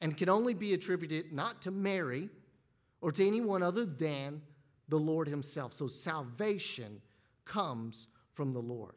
and 0.00 0.16
can 0.16 0.28
only 0.28 0.52
be 0.52 0.74
attributed 0.74 1.32
not 1.32 1.62
to 1.62 1.70
Mary 1.70 2.28
or 3.00 3.12
to 3.12 3.24
anyone 3.24 3.62
other 3.62 3.84
than 3.84 4.42
the 4.88 4.98
Lord 4.98 5.28
Himself. 5.28 5.72
So 5.72 5.86
salvation 5.86 7.00
comes 7.44 8.08
from 8.32 8.50
the 8.50 8.58
Lord. 8.58 8.96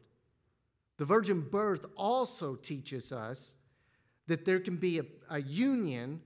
The 0.98 1.04
virgin 1.04 1.42
birth 1.42 1.86
also 1.96 2.56
teaches 2.56 3.12
us 3.12 3.54
that 4.26 4.44
there 4.44 4.58
can 4.58 4.78
be 4.78 4.98
a, 4.98 5.04
a 5.30 5.40
union 5.40 6.22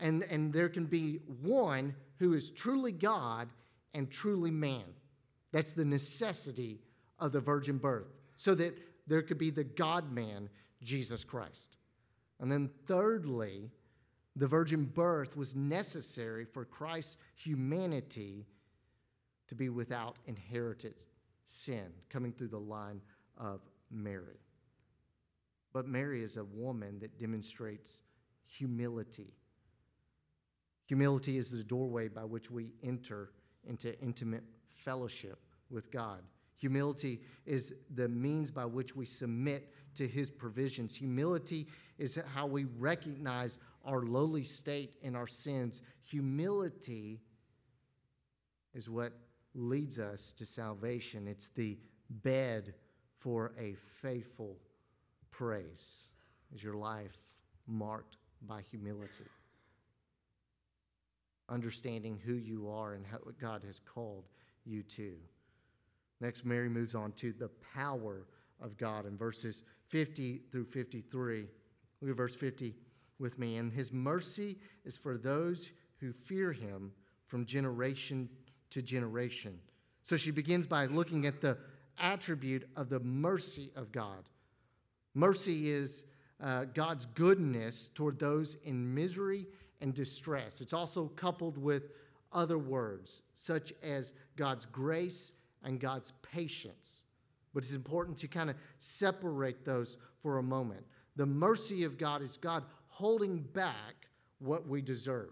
and, 0.00 0.24
and 0.24 0.52
there 0.52 0.68
can 0.68 0.86
be 0.86 1.20
one 1.40 1.94
who 2.22 2.34
is 2.34 2.50
truly 2.50 2.92
God 2.92 3.48
and 3.92 4.10
truly 4.10 4.50
man. 4.50 4.84
That's 5.50 5.72
the 5.72 5.84
necessity 5.84 6.80
of 7.18 7.32
the 7.32 7.40
virgin 7.40 7.78
birth, 7.78 8.14
so 8.36 8.54
that 8.54 8.78
there 9.06 9.22
could 9.22 9.38
be 9.38 9.50
the 9.50 9.64
God 9.64 10.12
man, 10.12 10.48
Jesus 10.82 11.24
Christ. 11.24 11.76
And 12.40 12.50
then, 12.50 12.70
thirdly, 12.86 13.70
the 14.34 14.46
virgin 14.46 14.84
birth 14.84 15.36
was 15.36 15.54
necessary 15.54 16.44
for 16.44 16.64
Christ's 16.64 17.16
humanity 17.34 18.46
to 19.48 19.54
be 19.54 19.68
without 19.68 20.16
inherited 20.26 20.94
sin, 21.44 21.92
coming 22.08 22.32
through 22.32 22.48
the 22.48 22.58
line 22.58 23.00
of 23.36 23.60
Mary. 23.90 24.40
But 25.72 25.86
Mary 25.86 26.22
is 26.22 26.36
a 26.36 26.44
woman 26.44 27.00
that 27.00 27.18
demonstrates 27.18 28.00
humility. 28.46 29.34
Humility 30.86 31.38
is 31.38 31.50
the 31.50 31.64
doorway 31.64 32.08
by 32.08 32.24
which 32.24 32.50
we 32.50 32.72
enter 32.82 33.30
into 33.64 33.98
intimate 34.00 34.44
fellowship 34.64 35.38
with 35.70 35.90
God. 35.90 36.20
Humility 36.56 37.20
is 37.44 37.74
the 37.94 38.08
means 38.08 38.50
by 38.50 38.64
which 38.64 38.94
we 38.94 39.06
submit 39.06 39.72
to 39.96 40.06
his 40.06 40.30
provisions. 40.30 40.96
Humility 40.96 41.66
is 41.98 42.18
how 42.34 42.46
we 42.46 42.64
recognize 42.64 43.58
our 43.84 44.02
lowly 44.02 44.44
state 44.44 44.94
and 45.02 45.16
our 45.16 45.26
sins. 45.26 45.82
Humility 46.04 47.20
is 48.74 48.88
what 48.88 49.12
leads 49.54 49.98
us 49.98 50.32
to 50.34 50.46
salvation. 50.46 51.26
It's 51.26 51.48
the 51.48 51.78
bed 52.08 52.74
for 53.16 53.52
a 53.58 53.74
faithful 53.74 54.56
praise. 55.30 56.08
Is 56.54 56.62
your 56.62 56.76
life 56.76 57.18
marked 57.66 58.16
by 58.46 58.62
humility? 58.70 59.24
Understanding 61.48 62.18
who 62.24 62.34
you 62.34 62.70
are 62.70 62.94
and 62.94 63.04
what 63.22 63.38
God 63.38 63.62
has 63.66 63.80
called 63.80 64.24
you 64.64 64.82
to. 64.82 65.14
Next, 66.20 66.44
Mary 66.44 66.68
moves 66.68 66.94
on 66.94 67.12
to 67.12 67.32
the 67.32 67.50
power 67.74 68.26
of 68.60 68.76
God 68.76 69.06
in 69.06 69.16
verses 69.16 69.62
50 69.88 70.42
through 70.50 70.64
53. 70.66 71.46
Look 72.00 72.10
at 72.10 72.16
verse 72.16 72.36
50 72.36 72.74
with 73.18 73.38
me. 73.38 73.56
And 73.56 73.72
his 73.72 73.92
mercy 73.92 74.58
is 74.84 74.96
for 74.96 75.18
those 75.18 75.70
who 76.00 76.12
fear 76.12 76.52
him 76.52 76.92
from 77.26 77.44
generation 77.44 78.28
to 78.70 78.82
generation. 78.82 79.58
So 80.02 80.16
she 80.16 80.30
begins 80.30 80.66
by 80.66 80.86
looking 80.86 81.26
at 81.26 81.40
the 81.40 81.58
attribute 81.98 82.68
of 82.76 82.88
the 82.88 83.00
mercy 83.00 83.70
of 83.76 83.92
God. 83.92 84.24
Mercy 85.14 85.70
is 85.70 86.04
uh, 86.42 86.64
God's 86.64 87.06
goodness 87.06 87.88
toward 87.88 88.18
those 88.18 88.56
in 88.64 88.94
misery 88.94 89.46
and 89.82 89.92
distress. 89.92 90.60
It's 90.60 90.72
also 90.72 91.08
coupled 91.08 91.58
with 91.58 91.90
other 92.32 92.56
words, 92.56 93.22
such 93.34 93.74
as 93.82 94.14
God's 94.36 94.64
grace 94.64 95.34
and 95.62 95.78
God's 95.78 96.12
patience. 96.22 97.02
But 97.52 97.64
it's 97.64 97.74
important 97.74 98.16
to 98.18 98.28
kind 98.28 98.48
of 98.48 98.56
separate 98.78 99.66
those 99.66 99.98
for 100.20 100.38
a 100.38 100.42
moment. 100.42 100.84
The 101.16 101.26
mercy 101.26 101.84
of 101.84 101.98
God 101.98 102.22
is 102.22 102.38
God 102.38 102.64
holding 102.86 103.40
back 103.40 104.08
what 104.38 104.66
we 104.66 104.80
deserve. 104.80 105.30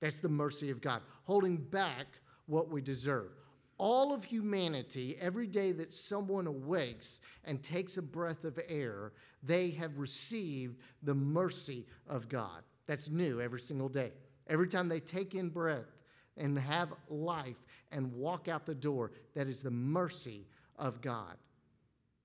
That's 0.00 0.18
the 0.18 0.28
mercy 0.28 0.70
of 0.70 0.80
God, 0.80 1.02
holding 1.24 1.56
back 1.56 2.06
what 2.46 2.68
we 2.70 2.80
deserve. 2.80 3.30
All 3.78 4.12
of 4.12 4.24
humanity, 4.24 5.16
every 5.20 5.46
day 5.46 5.72
that 5.72 5.94
someone 5.94 6.46
awakes 6.46 7.20
and 7.44 7.62
takes 7.62 7.96
a 7.96 8.02
breath 8.02 8.44
of 8.44 8.58
air, 8.68 9.12
they 9.42 9.70
have 9.70 9.98
received 9.98 10.76
the 11.02 11.14
mercy 11.14 11.86
of 12.08 12.28
God. 12.28 12.62
That's 12.92 13.08
new 13.08 13.40
every 13.40 13.62
single 13.62 13.88
day. 13.88 14.12
Every 14.46 14.68
time 14.68 14.90
they 14.90 15.00
take 15.00 15.34
in 15.34 15.48
breath 15.48 15.96
and 16.36 16.58
have 16.58 16.92
life 17.08 17.56
and 17.90 18.12
walk 18.12 18.48
out 18.48 18.66
the 18.66 18.74
door, 18.74 19.12
that 19.34 19.48
is 19.48 19.62
the 19.62 19.70
mercy 19.70 20.46
of 20.76 21.00
God. 21.00 21.38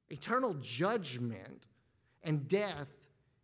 Eternal 0.10 0.56
judgment 0.56 1.67
and 2.21 2.49
death 2.49 2.89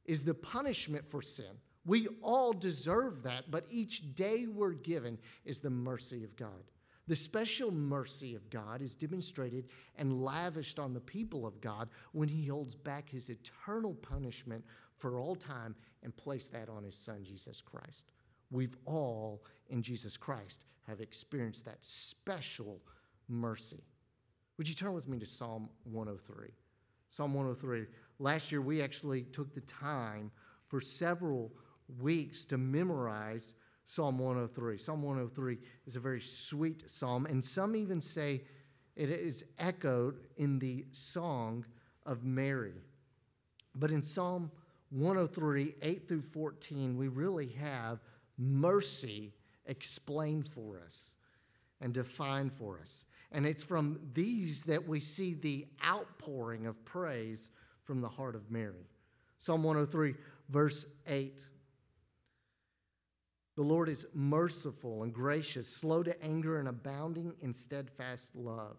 is 0.04 0.26
the 0.26 0.34
punishment 0.34 1.08
for 1.08 1.22
sin. 1.22 1.46
We 1.86 2.10
all 2.22 2.52
deserve 2.52 3.24
that, 3.24 3.50
but 3.50 3.68
each 3.70 4.14
day 4.16 4.46
we're 4.46 4.74
given 4.74 5.18
is 5.46 5.62
the 5.62 5.70
mercy 5.70 6.26
of 6.26 6.36
God. 6.36 6.72
The 7.08 7.16
special 7.16 7.72
mercy 7.72 8.36
of 8.36 8.50
God 8.50 8.82
is 8.82 8.96
demonstrated 8.96 9.70
and 9.98 10.22
lavished 10.22 10.78
on 10.78 10.94
the 10.94 11.00
people 11.00 11.46
of 11.46 11.62
God 11.62 11.88
when 12.12 12.28
He 12.28 12.48
holds 12.48 12.76
back 12.76 13.08
His 13.08 13.30
eternal 13.30 13.94
punishment 13.94 14.66
for 14.98 15.18
all 15.18 15.36
time 15.36 15.76
and 16.04 16.16
placed 16.16 16.52
that 16.54 16.70
on 16.70 16.84
His 16.84 16.96
Son, 16.96 17.24
Jesus 17.24 17.62
Christ. 17.62 18.12
We've 18.52 18.76
all, 18.86 19.44
in 19.70 19.82
Jesus 19.82 20.18
Christ, 20.18 20.66
have 20.88 21.02
experienced 21.02 21.66
that 21.66 21.84
special 21.84 22.82
mercy. 23.28 23.84
Would 24.58 24.70
you 24.70 24.76
turn 24.76 24.94
with 24.94 25.08
me 25.08 25.18
to 25.20 25.26
Psalm 25.26 25.70
103? 25.86 26.50
Psalm 27.10 27.34
103. 27.34 27.86
Last 28.20 28.52
year, 28.52 28.62
we 28.62 28.82
actually 28.82 29.24
took 29.24 29.54
the 29.54 29.62
time 29.62 30.32
for 30.68 30.82
several 30.82 31.52
weeks 32.00 32.46
to 32.46 32.58
memorize 32.58 33.54
Psalm 33.86 34.18
103. 34.18 34.78
Psalm 34.78 35.02
103 35.02 35.58
is 35.86 35.96
a 35.96 36.00
very 36.00 36.22
sweet 36.22 36.90
psalm, 36.90 37.26
and 37.26 37.44
some 37.44 37.76
even 37.76 38.02
say 38.02 38.44
it 38.96 39.10
is 39.10 39.46
echoed 39.60 40.20
in 40.38 40.60
the 40.60 40.86
song 40.92 41.66
of 42.06 42.24
Mary. 42.24 42.82
But 43.76 43.92
in 43.92 44.04
Psalm 44.04 44.52
103, 44.94 45.76
8 45.82 46.08
through 46.08 46.22
14, 46.22 46.98
we 46.98 47.08
really 47.08 47.50
have 47.60 48.00
mercy 48.38 49.34
explained 49.66 50.48
for 50.48 50.80
us 50.80 51.16
and 51.82 51.94
defined 51.94 52.54
for 52.54 52.80
us. 52.80 53.06
And 53.32 53.46
it's 53.46 53.64
from 53.64 54.00
these 54.14 54.64
that 54.66 54.88
we 54.88 55.00
see 55.00 55.34
the 55.34 55.68
outpouring 55.84 56.68
of 56.68 56.86
praise 56.86 57.50
from 57.84 58.02
the 58.02 58.10
heart 58.10 58.36
of 58.36 58.52
Mary. 58.52 58.88
Psalm 59.40 59.64
103, 59.64 60.14
verse 60.50 60.86
8. 61.08 61.42
The 63.56 63.64
Lord 63.64 63.90
is 63.90 64.06
merciful 64.14 65.04
and 65.04 65.12
gracious, 65.12 65.68
slow 65.68 66.04
to 66.04 66.24
anger, 66.24 66.60
and 66.60 66.68
abounding 66.68 67.34
in 67.42 67.54
steadfast 67.54 68.36
love. 68.36 68.78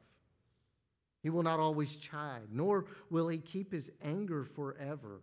He 1.23 1.31
will 1.31 1.43
not 1.43 1.61
always 1.61 1.97
chide, 1.97 2.49
nor 2.53 2.87
will 3.11 3.29
he 3.29 3.39
keep 3.39 3.73
his 3.73 3.91
anger 4.03 4.45
forever. 4.45 5.23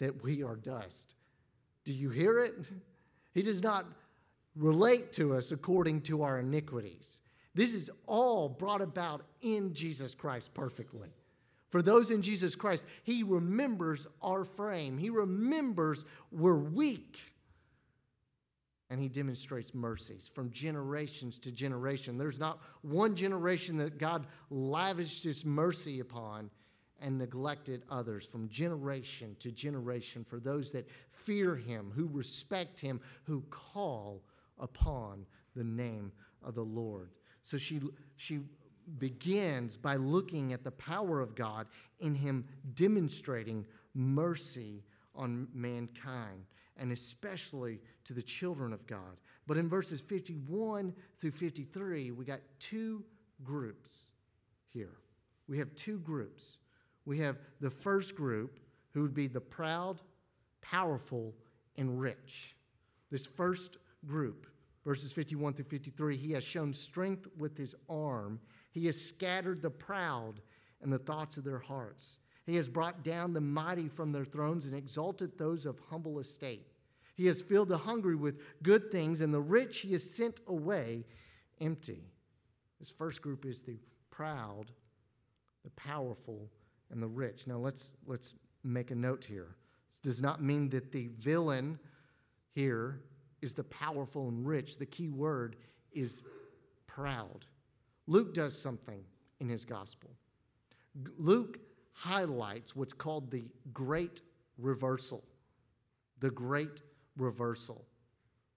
that 0.00 0.22
we 0.22 0.42
are 0.42 0.56
dust. 0.56 1.14
Do 1.84 1.92
you 1.92 2.10
hear 2.10 2.40
it? 2.40 2.54
He 3.32 3.42
does 3.42 3.62
not 3.62 3.86
relate 4.56 5.12
to 5.12 5.36
us 5.36 5.52
according 5.52 6.00
to 6.02 6.22
our 6.22 6.40
iniquities. 6.40 7.20
This 7.54 7.74
is 7.74 7.90
all 8.06 8.48
brought 8.48 8.82
about 8.82 9.22
in 9.40 9.72
Jesus 9.74 10.14
Christ 10.14 10.52
perfectly. 10.54 11.10
For 11.68 11.82
those 11.82 12.10
in 12.10 12.22
Jesus 12.22 12.56
Christ, 12.56 12.84
He 13.04 13.22
remembers 13.22 14.06
our 14.20 14.44
frame, 14.44 14.98
He 14.98 15.10
remembers 15.10 16.04
we're 16.32 16.54
weak. 16.54 17.34
And 18.88 19.00
He 19.00 19.08
demonstrates 19.08 19.72
mercies 19.72 20.26
from 20.26 20.50
generations 20.50 21.38
to 21.40 21.52
generation. 21.52 22.18
There's 22.18 22.40
not 22.40 22.60
one 22.82 23.14
generation 23.14 23.76
that 23.76 23.98
God 23.98 24.26
lavished 24.50 25.22
His 25.22 25.44
mercy 25.44 26.00
upon 26.00 26.50
and 27.00 27.18
neglected 27.18 27.82
others 27.90 28.26
from 28.26 28.48
generation 28.48 29.36
to 29.40 29.50
generation 29.50 30.24
for 30.24 30.38
those 30.38 30.72
that 30.72 30.88
fear 31.08 31.56
Him, 31.56 31.92
who 31.94 32.08
respect 32.12 32.80
Him, 32.80 33.00
who 33.24 33.42
call 33.50 34.22
upon 34.58 35.26
the 35.56 35.64
name 35.64 36.12
of 36.42 36.54
the 36.54 36.64
Lord. 36.64 37.10
So 37.42 37.56
she, 37.56 37.80
she 38.16 38.40
begins 38.98 39.76
by 39.76 39.96
looking 39.96 40.52
at 40.52 40.64
the 40.64 40.70
power 40.70 41.20
of 41.20 41.34
God 41.34 41.66
in 41.98 42.14
Him 42.14 42.44
demonstrating 42.74 43.66
mercy 43.94 44.84
on 45.14 45.48
mankind, 45.52 46.44
and 46.76 46.92
especially 46.92 47.80
to 48.04 48.12
the 48.12 48.22
children 48.22 48.72
of 48.72 48.86
God. 48.86 49.18
But 49.46 49.56
in 49.56 49.68
verses 49.68 50.00
51 50.00 50.94
through 51.18 51.32
53, 51.32 52.12
we 52.12 52.24
got 52.24 52.40
two 52.58 53.04
groups 53.42 54.10
here. 54.68 54.96
We 55.48 55.58
have 55.58 55.74
two 55.74 55.98
groups. 55.98 56.58
We 57.04 57.18
have 57.20 57.38
the 57.60 57.70
first 57.70 58.14
group, 58.14 58.58
who 58.92 59.02
would 59.02 59.14
be 59.14 59.26
the 59.26 59.40
proud, 59.40 60.00
powerful, 60.60 61.34
and 61.76 62.00
rich. 62.00 62.56
This 63.10 63.26
first 63.26 63.78
group, 64.06 64.46
verses 64.84 65.12
51 65.12 65.54
through 65.54 65.64
53, 65.66 66.16
he 66.16 66.32
has 66.32 66.44
shown 66.44 66.72
strength 66.72 67.28
with 67.36 67.56
his 67.56 67.74
arm 67.88 68.40
he 68.72 68.86
has 68.86 69.00
scattered 69.00 69.62
the 69.62 69.70
proud 69.70 70.40
and 70.80 70.92
the 70.92 70.98
thoughts 70.98 71.36
of 71.36 71.44
their 71.44 71.58
hearts. 71.58 72.20
He 72.46 72.56
has 72.56 72.68
brought 72.68 73.04
down 73.04 73.32
the 73.32 73.40
mighty 73.40 73.88
from 73.88 74.12
their 74.12 74.24
thrones 74.24 74.66
and 74.66 74.74
exalted 74.74 75.36
those 75.36 75.66
of 75.66 75.80
humble 75.90 76.18
estate. 76.18 76.66
He 77.14 77.26
has 77.26 77.42
filled 77.42 77.68
the 77.68 77.78
hungry 77.78 78.16
with 78.16 78.40
good 78.62 78.90
things, 78.90 79.20
and 79.20 79.34
the 79.34 79.40
rich 79.40 79.80
he 79.80 79.92
has 79.92 80.08
sent 80.08 80.40
away 80.46 81.04
empty. 81.60 82.04
This 82.78 82.90
first 82.90 83.20
group 83.20 83.44
is 83.44 83.62
the 83.62 83.78
proud, 84.10 84.70
the 85.64 85.70
powerful, 85.70 86.48
and 86.90 87.02
the 87.02 87.06
rich. 87.06 87.46
Now 87.46 87.58
let's 87.58 87.94
let's 88.06 88.34
make 88.62 88.90
a 88.90 88.94
note 88.94 89.24
here. 89.24 89.56
This 89.88 90.00
does 90.00 90.22
not 90.22 90.42
mean 90.42 90.68
that 90.70 90.92
the 90.92 91.08
villain 91.08 91.78
here 92.52 93.00
is 93.40 93.54
the 93.54 93.64
powerful 93.64 94.28
and 94.28 94.46
rich. 94.46 94.78
The 94.78 94.86
key 94.86 95.08
word 95.08 95.56
is 95.92 96.24
proud. 96.86 97.46
Luke 98.06 98.34
does 98.34 98.60
something 98.60 99.04
in 99.40 99.48
his 99.48 99.64
gospel. 99.64 100.10
Luke 101.16 101.58
highlights 101.92 102.74
what's 102.74 102.92
called 102.92 103.30
the 103.30 103.44
great 103.72 104.20
reversal. 104.58 105.24
The 106.20 106.30
great 106.30 106.82
reversal, 107.16 107.86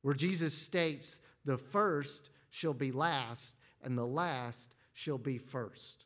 where 0.01 0.13
Jesus 0.13 0.57
states, 0.57 1.21
The 1.45 1.57
first 1.57 2.29
shall 2.49 2.73
be 2.73 2.91
last, 2.91 3.57
and 3.81 3.97
the 3.97 4.05
last 4.05 4.75
shall 4.93 5.17
be 5.17 5.37
first. 5.37 6.05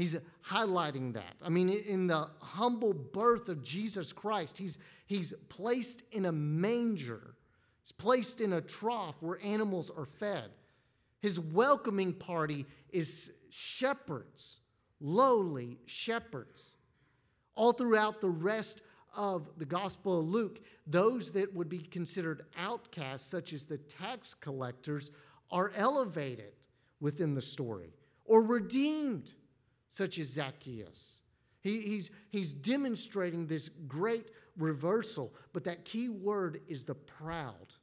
He's 0.00 0.16
highlighting 0.46 1.12
that. 1.12 1.34
I 1.42 1.50
mean, 1.50 1.68
in 1.68 2.06
the 2.06 2.26
humble 2.40 2.94
birth 2.94 3.50
of 3.50 3.62
Jesus 3.62 4.14
Christ, 4.14 4.56
he's, 4.56 4.78
he's 5.04 5.34
placed 5.50 6.04
in 6.10 6.24
a 6.24 6.32
manger, 6.32 7.34
he's 7.82 7.92
placed 7.92 8.40
in 8.40 8.54
a 8.54 8.62
trough 8.62 9.16
where 9.20 9.38
animals 9.44 9.90
are 9.94 10.06
fed. 10.06 10.52
His 11.20 11.38
welcoming 11.38 12.14
party 12.14 12.64
is 12.88 13.30
shepherds, 13.50 14.60
lowly 15.02 15.76
shepherds. 15.84 16.76
All 17.54 17.72
throughout 17.72 18.22
the 18.22 18.30
rest 18.30 18.80
of 19.14 19.50
the 19.58 19.66
Gospel 19.66 20.20
of 20.20 20.28
Luke, 20.28 20.60
those 20.86 21.32
that 21.32 21.54
would 21.54 21.68
be 21.68 21.80
considered 21.80 22.46
outcasts, 22.56 23.30
such 23.30 23.52
as 23.52 23.66
the 23.66 23.76
tax 23.76 24.32
collectors, 24.32 25.10
are 25.50 25.72
elevated 25.76 26.54
within 27.00 27.34
the 27.34 27.42
story 27.42 27.92
or 28.24 28.40
redeemed 28.40 29.34
such 29.90 30.18
as 30.18 30.28
Zacchaeus. 30.28 31.20
He, 31.60 31.82
he's, 31.82 32.10
he's 32.30 32.54
demonstrating 32.54 33.46
this 33.46 33.68
great 33.68 34.30
reversal, 34.56 35.34
but 35.52 35.64
that 35.64 35.84
key 35.84 36.08
word 36.08 36.60
is 36.68 36.84
the 36.84 36.94
proud. 36.94 37.74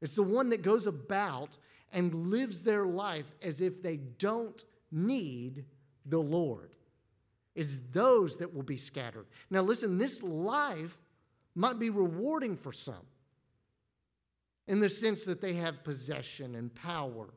It's 0.00 0.14
the 0.14 0.22
one 0.22 0.50
that 0.50 0.62
goes 0.62 0.86
about 0.86 1.56
and 1.92 2.30
lives 2.30 2.62
their 2.62 2.86
life 2.86 3.34
as 3.42 3.60
if 3.60 3.82
they 3.82 3.96
don't 3.96 4.62
need 4.92 5.64
the 6.06 6.20
Lord. 6.20 6.76
Is 7.54 7.88
those 7.90 8.38
that 8.38 8.54
will 8.54 8.62
be 8.62 8.76
scattered. 8.76 9.26
Now, 9.50 9.62
listen, 9.62 9.98
this 9.98 10.22
life 10.22 10.96
might 11.54 11.78
be 11.78 11.90
rewarding 11.90 12.56
for 12.56 12.72
some 12.72 13.06
in 14.66 14.80
the 14.80 14.88
sense 14.88 15.24
that 15.24 15.40
they 15.40 15.54
have 15.54 15.84
possession 15.84 16.54
and 16.54 16.74
power 16.74 17.28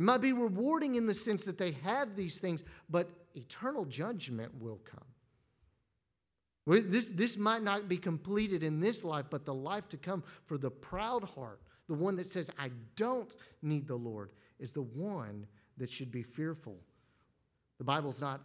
it 0.00 0.02
might 0.02 0.22
be 0.22 0.32
rewarding 0.32 0.94
in 0.94 1.04
the 1.04 1.12
sense 1.12 1.44
that 1.44 1.58
they 1.58 1.72
have 1.72 2.16
these 2.16 2.38
things, 2.38 2.64
but 2.88 3.10
eternal 3.34 3.84
judgment 3.84 4.58
will 4.58 4.80
come. 4.82 5.04
This, 6.66 7.10
this 7.10 7.36
might 7.36 7.62
not 7.62 7.86
be 7.86 7.98
completed 7.98 8.62
in 8.62 8.80
this 8.80 9.04
life, 9.04 9.26
but 9.28 9.44
the 9.44 9.52
life 9.52 9.90
to 9.90 9.98
come 9.98 10.24
for 10.46 10.56
the 10.56 10.70
proud 10.70 11.24
heart, 11.24 11.60
the 11.86 11.92
one 11.92 12.16
that 12.16 12.28
says, 12.28 12.50
I 12.58 12.70
don't 12.96 13.34
need 13.60 13.86
the 13.86 13.96
Lord, 13.96 14.32
is 14.58 14.72
the 14.72 14.80
one 14.80 15.46
that 15.76 15.90
should 15.90 16.10
be 16.10 16.22
fearful. 16.22 16.78
The 17.76 17.84
Bible's 17.84 18.22
not 18.22 18.40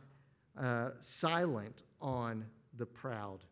uh, 0.60 0.90
silent 1.00 1.84
on 2.02 2.48
the 2.76 2.86
proud. 2.86 3.46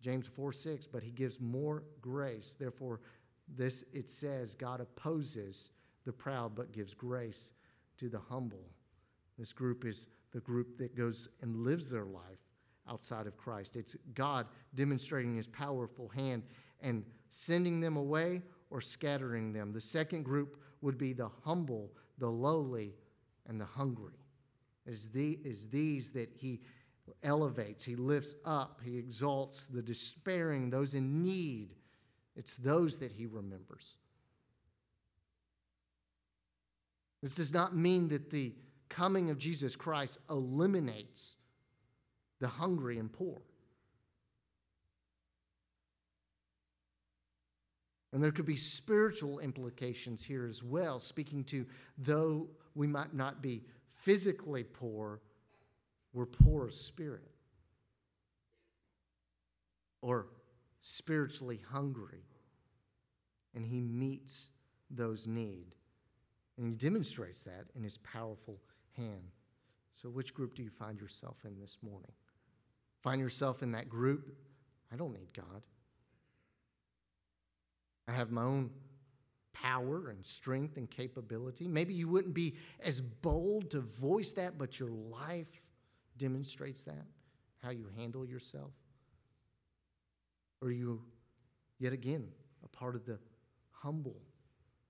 James 0.00 0.26
4 0.26 0.54
6, 0.54 0.86
but 0.86 1.02
he 1.02 1.10
gives 1.10 1.38
more 1.38 1.82
grace. 2.00 2.56
Therefore, 2.58 3.02
this 3.46 3.84
it 3.92 4.08
says 4.08 4.54
God 4.54 4.80
opposes 4.80 5.72
the 6.06 6.12
proud, 6.12 6.54
but 6.54 6.72
gives 6.72 6.94
grace 6.94 7.52
to 7.98 8.08
the 8.08 8.20
humble. 8.30 8.70
This 9.38 9.52
group 9.52 9.84
is 9.84 10.06
the 10.32 10.40
group 10.40 10.78
that 10.78 10.96
goes 10.96 11.28
and 11.42 11.64
lives 11.64 11.90
their 11.90 12.06
life 12.06 12.40
outside 12.88 13.26
of 13.26 13.36
Christ. 13.36 13.76
It's 13.76 13.96
God 14.14 14.46
demonstrating 14.74 15.36
his 15.36 15.46
powerful 15.46 16.08
hand 16.08 16.44
and 16.80 17.04
sending 17.28 17.80
them 17.80 17.96
away 17.96 18.42
or 18.70 18.80
scattering 18.80 19.52
them. 19.52 19.72
The 19.72 19.80
second 19.80 20.24
group 20.24 20.62
would 20.80 20.96
be 20.96 21.12
the 21.12 21.30
humble, 21.44 21.92
the 22.18 22.30
lowly, 22.30 22.94
and 23.46 23.60
the 23.60 23.64
hungry. 23.64 24.14
It 24.86 24.92
is, 24.92 25.10
the, 25.10 25.38
is 25.44 25.68
these 25.68 26.10
that 26.10 26.30
he 26.36 26.60
elevates, 27.22 27.84
he 27.84 27.96
lifts 27.96 28.36
up, 28.44 28.80
he 28.84 28.98
exalts 28.98 29.66
the 29.66 29.82
despairing, 29.82 30.70
those 30.70 30.94
in 30.94 31.22
need. 31.22 31.74
It's 32.34 32.56
those 32.56 32.98
that 32.98 33.12
he 33.12 33.26
remembers. 33.26 33.96
This 37.26 37.34
does 37.34 37.52
not 37.52 37.74
mean 37.74 38.06
that 38.10 38.30
the 38.30 38.54
coming 38.88 39.30
of 39.30 39.38
Jesus 39.38 39.74
Christ 39.74 40.20
eliminates 40.30 41.38
the 42.38 42.46
hungry 42.46 43.00
and 43.00 43.12
poor. 43.12 43.42
And 48.12 48.22
there 48.22 48.30
could 48.30 48.46
be 48.46 48.54
spiritual 48.54 49.40
implications 49.40 50.22
here 50.22 50.46
as 50.46 50.62
well, 50.62 51.00
speaking 51.00 51.42
to 51.46 51.66
though 51.98 52.46
we 52.76 52.86
might 52.86 53.12
not 53.12 53.42
be 53.42 53.64
physically 53.88 54.62
poor, 54.62 55.20
we're 56.12 56.26
poor 56.26 56.66
of 56.66 56.74
spirit 56.74 57.32
or 60.00 60.28
spiritually 60.80 61.58
hungry. 61.72 62.22
And 63.52 63.66
he 63.66 63.80
meets 63.80 64.52
those 64.88 65.26
needs. 65.26 65.85
And 66.58 66.66
he 66.66 66.72
demonstrates 66.72 67.42
that 67.44 67.66
in 67.74 67.82
his 67.82 67.98
powerful 67.98 68.60
hand. 68.96 69.32
So, 69.94 70.08
which 70.08 70.34
group 70.34 70.54
do 70.54 70.62
you 70.62 70.70
find 70.70 71.00
yourself 71.00 71.44
in 71.44 71.58
this 71.58 71.78
morning? 71.82 72.12
Find 73.02 73.20
yourself 73.20 73.62
in 73.62 73.72
that 73.72 73.88
group? 73.88 74.34
I 74.92 74.96
don't 74.96 75.12
need 75.12 75.32
God. 75.34 75.62
I 78.08 78.12
have 78.12 78.30
my 78.30 78.42
own 78.42 78.70
power 79.52 80.10
and 80.10 80.24
strength 80.24 80.76
and 80.76 80.90
capability. 80.90 81.66
Maybe 81.66 81.94
you 81.94 82.08
wouldn't 82.08 82.34
be 82.34 82.56
as 82.80 83.00
bold 83.00 83.70
to 83.70 83.80
voice 83.80 84.32
that, 84.32 84.58
but 84.58 84.78
your 84.78 84.90
life 84.90 85.62
demonstrates 86.18 86.82
that, 86.82 87.06
how 87.62 87.70
you 87.70 87.88
handle 87.96 88.26
yourself. 88.26 88.72
Or 90.60 90.70
you, 90.70 91.02
yet 91.78 91.92
again, 91.92 92.28
a 92.64 92.68
part 92.68 92.96
of 92.96 93.06
the 93.06 93.18
humble 93.70 94.16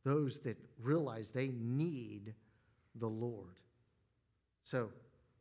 those 0.06 0.38
that 0.38 0.56
realize 0.80 1.32
they 1.32 1.50
need 1.52 2.32
the 2.94 3.08
Lord. 3.08 3.58
So, 4.62 4.90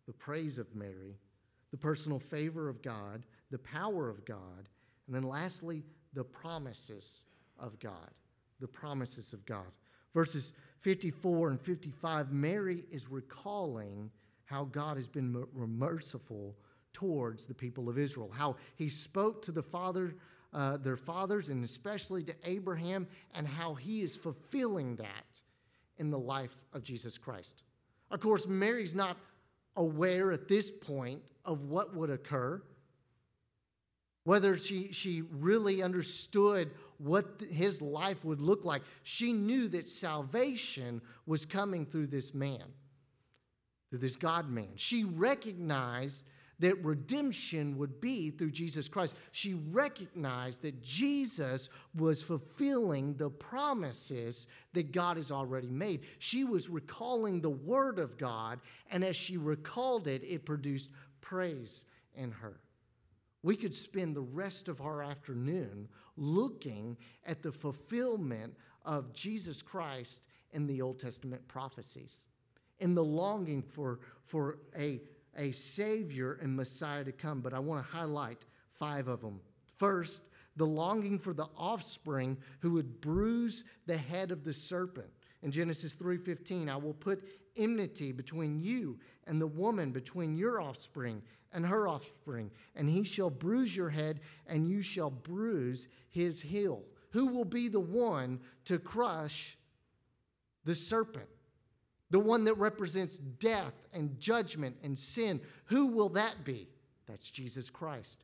the 0.08 0.14
praise 0.14 0.58
of 0.58 0.76
Mary, 0.76 1.20
the 1.70 1.78
personal 1.78 2.18
favor 2.18 2.68
of 2.68 2.82
God, 2.82 3.24
the 3.52 3.60
power 3.60 4.10
of 4.10 4.26
God, 4.26 4.68
and 5.06 5.16
then 5.16 5.24
lastly, 5.24 5.84
the 6.14 6.24
promises 6.24 7.26
of 7.60 7.80
God. 7.80 8.10
The 8.60 8.68
promises 8.68 9.34
of 9.34 9.46
God. 9.46 9.72
Verses 10.16 10.52
54 10.80 11.50
and 11.50 11.62
55, 11.62 12.32
Mary 12.32 12.86
is 12.90 13.12
recalling 13.12 14.10
how 14.46 14.64
God 14.64 14.98
has 14.98 15.08
been 15.08 15.46
merciful 15.54 16.56
towards 16.92 17.46
the 17.46 17.54
people 17.54 17.88
of 17.88 18.00
Israel, 18.00 18.32
how 18.36 18.56
he 18.78 18.90
spoke 18.90 19.44
to 19.44 19.52
the 19.52 19.62
father 19.62 20.16
uh, 20.54 20.78
their 20.78 20.96
fathers 20.96 21.50
and 21.50 21.64
especially 21.64 22.24
to 22.24 22.36
Abraham, 22.44 23.08
and 23.34 23.48
how 23.48 23.74
he 23.74 24.02
is 24.02 24.16
fulfilling 24.16 24.96
that 24.98 25.42
in 25.98 26.10
the 26.12 26.20
life 26.20 26.66
of 26.74 26.84
Jesus 26.84 27.18
Christ. 27.18 27.64
Of 28.12 28.20
course, 28.20 28.48
Mary's 28.48 28.96
not 28.96 29.18
aware 29.76 30.32
at 30.32 30.48
this 30.48 30.70
point 30.70 31.22
of 31.44 31.64
what 31.64 31.96
would 31.96 32.10
occur, 32.10 32.62
whether 34.24 34.58
she, 34.58 34.92
she 34.92 35.22
really 35.22 35.84
understood 35.84 36.72
what 36.98 37.42
his 37.52 37.82
life 37.82 38.24
would 38.24 38.40
look 38.40 38.64
like. 38.64 38.82
She 39.04 39.34
knew 39.34 39.68
that 39.70 39.90
salvation 39.90 41.02
was 41.26 41.46
coming 41.46 41.86
through 41.86 42.08
this 42.08 42.34
man, 42.34 42.64
through 43.90 44.00
this 44.00 44.16
God 44.16 44.50
man. 44.50 44.70
She 44.76 45.04
recognized 45.04 46.26
that 46.60 46.84
redemption 46.84 47.78
would 47.78 48.00
be 48.00 48.30
through 48.30 48.52
Jesus 48.52 48.88
Christ. 48.88 49.16
She 49.32 49.54
recognized 49.54 50.62
that 50.62 50.82
Jesus 50.82 51.70
was 51.94 52.24
fulfilling 52.24 53.16
the 53.16 53.30
promises 53.30 54.48
that 54.74 54.92
God 54.92 55.18
has 55.18 55.32
already 55.32 55.70
made. 55.70 56.02
She 56.20 56.44
was 56.44 56.70
recalling 56.70 57.42
the 57.42 57.50
Word 57.50 58.00
of 58.00 58.18
God, 58.18 58.60
and 58.90 59.04
as 59.04 59.16
she 59.16 59.38
recalled 59.38 60.08
it, 60.08 60.24
it 60.24 60.46
produced 60.46 60.92
praise 61.22 61.86
in 62.14 62.32
her. 62.32 62.60
We 63.44 63.56
could 63.56 63.76
spend 63.76 64.16
the 64.16 64.22
rest 64.22 64.68
of 64.68 64.82
our 64.82 65.04
afternoon 65.04 65.88
looking 66.18 66.98
at 67.26 67.44
the 67.44 67.52
fulfillment 67.52 68.56
of 68.84 69.14
Jesus 69.14 69.62
Christ 69.62 70.26
in 70.52 70.68
the 70.68 70.82
Old 70.82 71.00
Testament 71.00 71.48
prophecies, 71.48 72.26
in 72.80 72.96
the 72.96 73.04
longing 73.04 73.62
for, 73.62 74.00
for 74.24 74.60
a 74.78 75.02
a 75.36 75.52
Savior 75.52 76.34
and 76.42 76.56
Messiah 76.56 77.04
to 77.04 77.12
come, 77.12 77.42
but 77.42 77.54
I 77.54 77.60
want 77.60 77.86
to 77.86 77.92
highlight 77.92 78.46
five 78.70 79.08
of 79.08 79.22
them. 79.22 79.42
First, 79.78 80.24
the 80.56 80.66
longing 80.66 81.20
for 81.20 81.34
the 81.34 81.48
offspring 81.58 82.38
who 82.62 82.72
would 82.72 83.02
bruise 83.02 83.66
the 83.86 83.98
head 83.98 84.32
of 84.32 84.44
the 84.44 84.54
serpent. 84.54 85.10
In 85.42 85.52
Genesis 85.52 85.94
3:15, 85.96 86.70
I 86.70 86.78
will 86.78 86.94
put 86.94 87.24
enmity 87.56 88.12
between 88.12 88.60
you 88.60 89.00
and 89.26 89.42
the 89.42 89.48
woman, 89.48 89.92
between 89.92 90.36
your 90.36 90.62
offspring 90.62 91.22
and 91.52 91.66
her 91.66 91.88
offspring, 91.88 92.52
and 92.76 92.90
he 92.90 93.04
shall 93.04 93.30
bruise 93.30 93.76
your 93.76 93.90
head, 93.90 94.20
and 94.46 94.68
you 94.68 94.82
shall 94.82 95.10
bruise 95.10 95.88
his 96.10 96.42
heel. 96.42 96.84
Who 97.12 97.28
will 97.28 97.46
be 97.46 97.70
the 97.70 97.80
one 97.80 98.42
to 98.66 98.78
crush 98.78 99.58
the 100.66 100.76
serpent? 100.76 101.30
The 102.12 102.20
one 102.20 102.44
that 102.46 102.56
represents 102.56 103.18
death 103.18 103.74
and 103.94 104.20
judgment 104.20 104.78
and 104.84 104.98
sin. 104.98 105.42
Who 105.66 105.88
will 105.88 106.10
that 106.10 106.44
be? 106.44 106.68
That's 107.08 107.30
Jesus 107.30 107.70
Christ. 107.70 108.24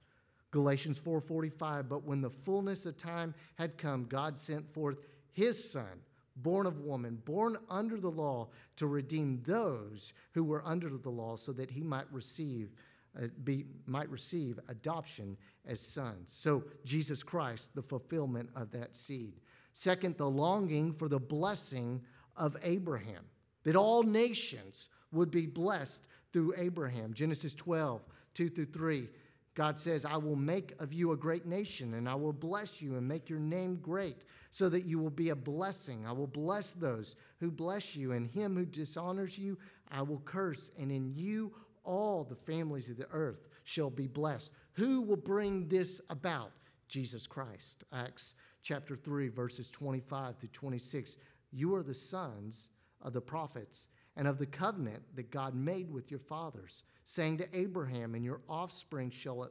Galatians 0.51 0.99
4:45 0.99 1.89
But 1.89 2.03
when 2.03 2.21
the 2.21 2.29
fullness 2.29 2.85
of 2.85 2.97
time 2.97 3.33
had 3.55 3.77
come 3.77 4.05
God 4.05 4.37
sent 4.37 4.69
forth 4.69 4.99
his 5.31 5.71
son 5.71 6.01
born 6.35 6.65
of 6.65 6.79
woman 6.79 7.21
born 7.25 7.57
under 7.69 7.99
the 7.99 8.09
law 8.09 8.47
to 8.75 8.87
redeem 8.87 9.41
those 9.43 10.13
who 10.33 10.43
were 10.43 10.65
under 10.65 10.89
the 10.89 11.09
law 11.09 11.35
so 11.35 11.51
that 11.51 11.71
he 11.71 11.83
might 11.83 12.11
receive 12.11 12.71
uh, 13.17 13.27
be, 13.43 13.65
might 13.85 14.09
receive 14.09 14.57
adoption 14.69 15.35
as 15.65 15.81
sons. 15.81 16.31
So, 16.31 16.63
Jesus 16.85 17.23
Christ, 17.23 17.75
the 17.75 17.81
fulfillment 17.81 18.49
of 18.55 18.71
that 18.71 18.95
seed. 18.95 19.33
Second, 19.73 20.17
the 20.17 20.29
longing 20.29 20.93
for 20.93 21.09
the 21.09 21.19
blessing 21.19 22.01
of 22.37 22.55
Abraham, 22.63 23.25
that 23.63 23.75
all 23.75 24.03
nations 24.03 24.89
would 25.11 25.31
be 25.31 25.45
blessed 25.45 26.03
through 26.31 26.53
Abraham. 26.57 27.13
Genesis 27.13 27.53
12, 27.53 28.01
2 28.33 28.49
through 28.49 28.65
3. 28.65 29.07
God 29.53 29.77
says, 29.77 30.05
I 30.05 30.15
will 30.15 30.37
make 30.37 30.73
of 30.79 30.93
you 30.93 31.11
a 31.11 31.17
great 31.17 31.45
nation, 31.45 31.93
and 31.95 32.07
I 32.07 32.15
will 32.15 32.31
bless 32.31 32.81
you 32.81 32.95
and 32.95 33.05
make 33.05 33.29
your 33.29 33.39
name 33.39 33.79
great, 33.81 34.23
so 34.49 34.69
that 34.69 34.85
you 34.85 34.97
will 34.97 35.09
be 35.09 35.29
a 35.29 35.35
blessing. 35.35 36.05
I 36.07 36.13
will 36.13 36.27
bless 36.27 36.71
those 36.71 37.17
who 37.41 37.51
bless 37.51 37.95
you, 37.95 38.13
and 38.13 38.25
him 38.25 38.55
who 38.55 38.65
dishonors 38.65 39.37
you, 39.37 39.57
I 39.91 40.03
will 40.03 40.21
curse, 40.23 40.71
and 40.79 40.89
in 40.89 41.13
you 41.13 41.53
all 41.83 42.23
the 42.23 42.35
families 42.35 42.89
of 42.89 42.97
the 42.97 43.09
earth 43.11 43.49
shall 43.65 43.89
be 43.89 44.07
blessed. 44.07 44.51
Who 44.73 45.01
will 45.01 45.17
bring 45.17 45.67
this 45.67 45.99
about? 46.09 46.51
Jesus 46.87 47.27
Christ. 47.27 47.83
Acts 47.91 48.35
chapter 48.61 48.95
3, 48.95 49.29
verses 49.29 49.69
25 49.71 50.39
to 50.39 50.47
26. 50.47 51.17
You 51.51 51.75
are 51.75 51.83
the 51.83 51.93
sons 51.93 52.69
of 53.01 53.13
the 53.13 53.21
prophets 53.21 53.87
and 54.15 54.27
of 54.27 54.37
the 54.37 54.45
covenant 54.45 55.03
that 55.15 55.31
God 55.31 55.55
made 55.55 55.91
with 55.91 56.11
your 56.11 56.19
fathers, 56.19 56.83
saying 57.03 57.37
to 57.37 57.57
Abraham, 57.57 58.15
And 58.15 58.23
your 58.23 58.41
offspring 58.49 59.09
shall 59.09 59.49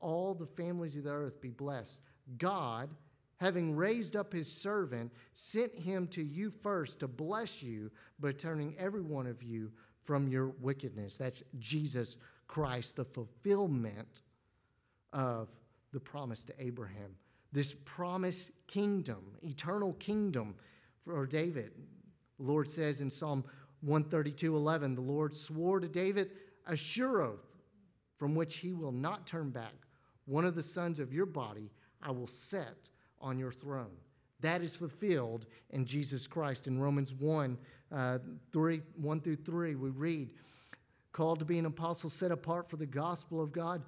all 0.00 0.34
the 0.34 0.46
families 0.46 0.96
of 0.96 1.04
the 1.04 1.10
earth 1.10 1.40
be 1.40 1.50
blessed. 1.50 2.00
God, 2.38 2.90
having 3.38 3.74
raised 3.74 4.16
up 4.16 4.32
his 4.32 4.50
servant, 4.50 5.12
sent 5.32 5.74
him 5.74 6.06
to 6.08 6.22
you 6.22 6.50
first 6.50 7.00
to 7.00 7.08
bless 7.08 7.62
you 7.62 7.90
by 8.20 8.32
turning 8.32 8.74
every 8.78 9.00
one 9.00 9.26
of 9.26 9.42
you 9.42 9.72
from 10.04 10.28
your 10.28 10.48
wickedness. 10.60 11.16
That's 11.16 11.42
Jesus 11.58 12.16
Christ, 12.46 12.96
the 12.96 13.04
fulfillment 13.04 14.22
of 15.12 15.56
the 15.92 16.00
promise 16.00 16.42
to 16.44 16.54
Abraham. 16.58 17.16
This 17.52 17.74
promised 17.74 18.52
kingdom, 18.66 19.36
eternal 19.42 19.92
kingdom 19.94 20.54
for 21.04 21.26
David. 21.26 21.72
The 22.42 22.50
Lord 22.50 22.66
says 22.66 23.00
in 23.00 23.08
Psalm 23.08 23.44
132 23.82 24.56
11, 24.56 24.96
the 24.96 25.00
Lord 25.00 25.32
swore 25.32 25.78
to 25.78 25.86
David 25.86 26.32
a 26.66 26.74
sure 26.74 27.22
oath 27.22 27.46
from 28.16 28.34
which 28.34 28.56
he 28.56 28.72
will 28.72 28.90
not 28.90 29.28
turn 29.28 29.50
back. 29.50 29.74
One 30.24 30.44
of 30.44 30.56
the 30.56 30.62
sons 30.62 30.98
of 30.98 31.12
your 31.12 31.26
body 31.26 31.70
I 32.02 32.10
will 32.10 32.26
set 32.26 32.90
on 33.20 33.38
your 33.38 33.52
throne. 33.52 33.92
That 34.40 34.60
is 34.60 34.74
fulfilled 34.74 35.46
in 35.70 35.86
Jesus 35.86 36.26
Christ. 36.26 36.66
In 36.66 36.80
Romans 36.80 37.14
1, 37.14 37.56
uh, 37.92 38.18
3, 38.52 38.82
1 38.96 39.20
through 39.20 39.36
3, 39.36 39.76
we 39.76 39.90
read, 39.90 40.30
called 41.12 41.38
to 41.38 41.44
be 41.44 41.60
an 41.60 41.66
apostle 41.66 42.10
set 42.10 42.32
apart 42.32 42.68
for 42.68 42.76
the 42.76 42.86
gospel 42.86 43.40
of 43.40 43.52
God, 43.52 43.82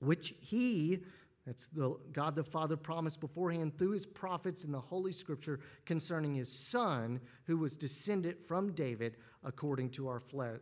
which 0.00 0.34
he, 0.40 1.04
that's 1.46 1.66
the 1.66 1.96
God 2.12 2.34
the 2.34 2.42
Father 2.42 2.76
promised 2.76 3.20
beforehand 3.20 3.78
through 3.78 3.92
his 3.92 4.04
prophets 4.04 4.64
in 4.64 4.72
the 4.72 4.80
Holy 4.80 5.12
Scripture 5.12 5.60
concerning 5.84 6.34
his 6.34 6.50
Son, 6.50 7.20
who 7.44 7.56
was 7.56 7.76
descended 7.76 8.40
from 8.40 8.72
David 8.72 9.16
according 9.44 9.90
to 9.90 10.08
our 10.08 10.18
flesh, 10.18 10.58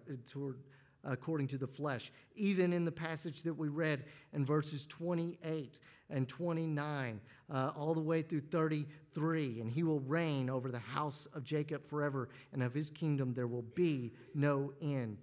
according 1.02 1.46
to 1.48 1.58
the 1.58 1.66
flesh. 1.66 2.12
Even 2.36 2.74
in 2.74 2.84
the 2.84 2.92
passage 2.92 3.42
that 3.42 3.54
we 3.54 3.68
read 3.68 4.04
in 4.34 4.44
verses 4.44 4.84
28 4.86 5.78
and 6.10 6.28
29, 6.28 7.20
uh, 7.50 7.72
all 7.74 7.94
the 7.94 8.00
way 8.00 8.20
through 8.20 8.40
33, 8.40 9.60
and 9.60 9.70
he 9.70 9.82
will 9.82 10.00
reign 10.00 10.50
over 10.50 10.70
the 10.70 10.78
house 10.78 11.26
of 11.32 11.44
Jacob 11.44 11.82
forever, 11.82 12.28
and 12.52 12.62
of 12.62 12.74
his 12.74 12.90
kingdom 12.90 13.32
there 13.32 13.46
will 13.46 13.64
be 13.74 14.12
no 14.34 14.74
end. 14.82 15.16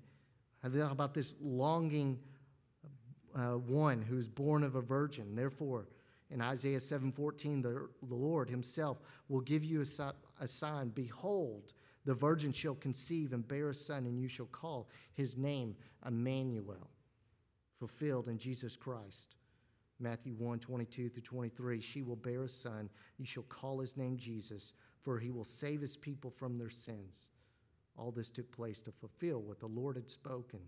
How 0.64 0.70
about 0.92 1.14
this 1.14 1.36
longing 1.40 2.20
uh, 3.36 3.58
one 3.58 4.02
who 4.04 4.18
is 4.18 4.28
born 4.28 4.64
of 4.64 4.76
a 4.76 4.82
virgin? 4.82 5.36
Therefore, 5.36 5.88
in 6.30 6.42
Isaiah 6.42 6.80
7:14, 6.80 7.62
the, 7.62 7.90
the 8.08 8.16
Lord 8.16 8.50
himself 8.50 9.00
will 9.28 9.42
give 9.42 9.64
you 9.64 9.82
a, 9.82 10.14
a 10.40 10.48
sign. 10.48 10.90
Behold, 10.90 11.74
the 12.06 12.14
virgin 12.14 12.54
shall 12.54 12.76
conceive 12.76 13.34
and 13.34 13.48
bear 13.48 13.70
a 13.70 13.74
son, 13.74 14.06
and 14.06 14.20
you 14.20 14.28
shall 14.28 14.48
call 14.48 14.90
his 15.14 15.38
name 15.38 15.76
Emmanuel, 16.06 16.90
fulfilled 17.78 18.28
in 18.28 18.38
Jesus 18.38 18.76
Christ. 18.76 19.36
Matthew 20.00 20.34
1 20.34 20.60
22 20.60 21.10
through 21.10 21.22
23. 21.22 21.82
She 21.82 22.02
will 22.02 22.16
bear 22.16 22.44
a 22.44 22.50
son. 22.50 22.90
You 23.18 23.26
shall 23.26 23.44
call 23.44 23.80
his 23.80 23.98
name 23.98 24.18
Jesus, 24.18 24.74
for 25.02 25.20
he 25.20 25.30
will 25.30 25.44
save 25.44 25.82
his 25.82 25.96
people 25.96 26.32
from 26.32 26.58
their 26.58 26.70
sins. 26.70 27.30
All 27.98 28.12
this 28.12 28.32
took 28.32 28.52
place 28.52 28.82
to 28.82 28.92
fulfill 28.92 29.42
what 29.42 29.60
the 29.60 29.68
Lord 29.68 29.98
had 29.98 30.10
spoken 30.10 30.62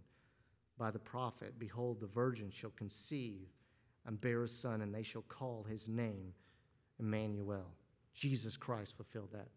by 0.78 0.92
the 0.92 1.00
prophet 1.00 1.60
Behold, 1.60 2.00
the 2.00 2.08
virgin 2.08 2.52
shall 2.52 2.72
conceive 2.72 3.48
and 4.06 4.20
bear 4.20 4.44
a 4.44 4.50
son, 4.50 4.82
and 4.82 4.94
they 4.94 5.04
shall 5.04 5.22
call 5.24 5.64
his 5.64 5.88
name 5.88 6.34
Emmanuel. 7.00 7.68
Jesus 8.14 8.58
Christ 8.58 8.96
fulfilled 8.96 9.30
that. 9.32 9.48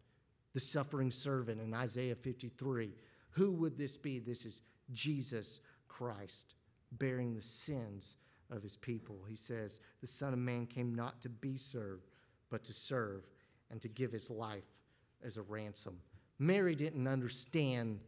The 0.55 0.61
suffering 0.61 1.11
servant 1.11 1.61
in 1.61 1.75
Isaiah 1.75 2.15
53. 2.15 2.93
Who 3.31 3.53
would 3.53 3.77
this 3.77 3.97
be? 3.97 4.19
This 4.19 4.47
is 4.47 4.63
Jesus 4.93 5.61
Christ 5.89 6.55
bearing 6.93 7.35
the 7.35 7.43
sins 7.43 8.17
of 8.51 8.63
his 8.63 8.77
people. 8.77 9.19
He 9.29 9.37
says, 9.37 9.81
The 10.01 10.07
Son 10.07 10.33
of 10.33 10.39
Man 10.39 10.67
came 10.67 10.95
not 10.95 11.21
to 11.23 11.29
be 11.29 11.57
served, 11.57 12.07
but 12.51 12.65
to 12.65 12.73
serve 12.73 13.27
and 13.71 13.81
to 13.83 13.89
give 13.89 14.13
his 14.13 14.31
life 14.31 14.65
as 15.25 15.37
a 15.37 15.43
ransom. 15.43 15.99
Mary 16.39 16.75
didn't 16.75 17.09
understand 17.09 18.01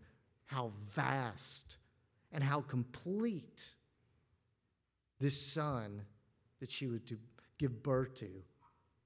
how 0.46 0.70
vast 0.94 1.76
and 2.32 2.44
how 2.44 2.60
complete 2.60 3.74
this 5.20 5.40
son 5.40 6.02
that 6.60 6.70
she 6.70 6.86
would 6.86 7.06
to 7.06 7.18
give 7.58 7.82
birth 7.82 8.14
to 8.16 8.28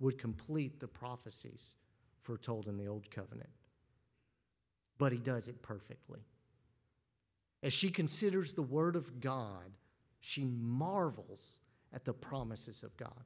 would 0.00 0.18
complete 0.18 0.80
the 0.80 0.88
prophecies 0.88 1.76
foretold 2.20 2.66
in 2.66 2.76
the 2.76 2.86
Old 2.86 3.10
Covenant. 3.10 3.50
But 4.98 5.12
he 5.12 5.18
does 5.18 5.48
it 5.48 5.62
perfectly. 5.62 6.20
As 7.62 7.72
she 7.72 7.90
considers 7.90 8.54
the 8.54 8.62
Word 8.62 8.96
of 8.96 9.20
God, 9.20 9.72
she 10.20 10.44
marvels 10.44 11.58
at 11.92 12.04
the 12.04 12.12
promises 12.12 12.82
of 12.82 12.96
God. 12.96 13.24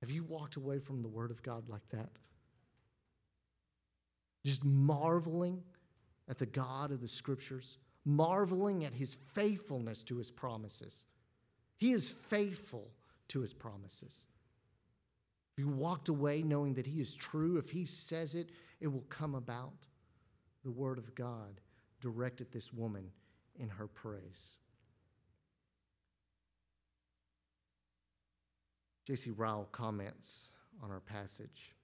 Have 0.00 0.10
you 0.10 0.24
walked 0.24 0.56
away 0.56 0.78
from 0.78 1.02
the 1.02 1.08
Word 1.08 1.30
of 1.30 1.42
God 1.42 1.68
like 1.68 1.88
that? 1.90 2.10
Just 4.44 4.64
marveling 4.64 5.62
at 6.28 6.38
the 6.38 6.46
God 6.46 6.90
of 6.90 7.00
the 7.00 7.08
Scriptures, 7.08 7.78
marveling 8.04 8.84
at 8.84 8.94
His 8.94 9.14
faithfulness 9.14 10.02
to 10.04 10.18
His 10.18 10.30
promises. 10.30 11.04
He 11.76 11.92
is 11.92 12.10
faithful 12.10 12.90
to 13.28 13.40
His 13.40 13.52
promises. 13.52 14.26
If 15.56 15.64
you 15.64 15.68
walked 15.68 16.08
away 16.08 16.42
knowing 16.42 16.74
that 16.74 16.86
He 16.86 17.00
is 17.00 17.14
true, 17.14 17.56
if 17.56 17.70
He 17.70 17.86
says 17.86 18.34
it, 18.34 18.50
it 18.80 18.88
will 18.88 19.04
come 19.08 19.34
about. 19.34 19.86
The 20.64 20.70
Word 20.70 20.98
of 20.98 21.14
God 21.14 21.60
directed 22.00 22.52
this 22.52 22.72
woman 22.72 23.10
in 23.58 23.68
her 23.68 23.86
praise. 23.86 24.56
J.C. 29.06 29.30
Ryle 29.30 29.68
comments 29.72 30.50
on 30.82 30.90
our 30.90 31.00
passage. 31.00 31.74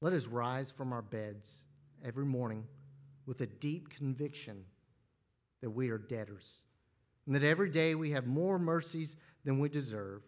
Let 0.00 0.14
us 0.14 0.26
rise 0.26 0.70
from 0.70 0.92
our 0.92 1.02
beds 1.02 1.64
every 2.04 2.24
morning 2.24 2.66
with 3.26 3.40
a 3.40 3.46
deep 3.46 3.90
conviction 3.90 4.64
that 5.60 5.70
we 5.70 5.90
are 5.90 5.98
debtors 5.98 6.64
and 7.26 7.34
that 7.34 7.44
every 7.44 7.70
day 7.70 7.94
we 7.94 8.10
have 8.12 8.26
more 8.26 8.58
mercies 8.58 9.16
than 9.44 9.58
we 9.58 9.68
deserve. 9.68 10.22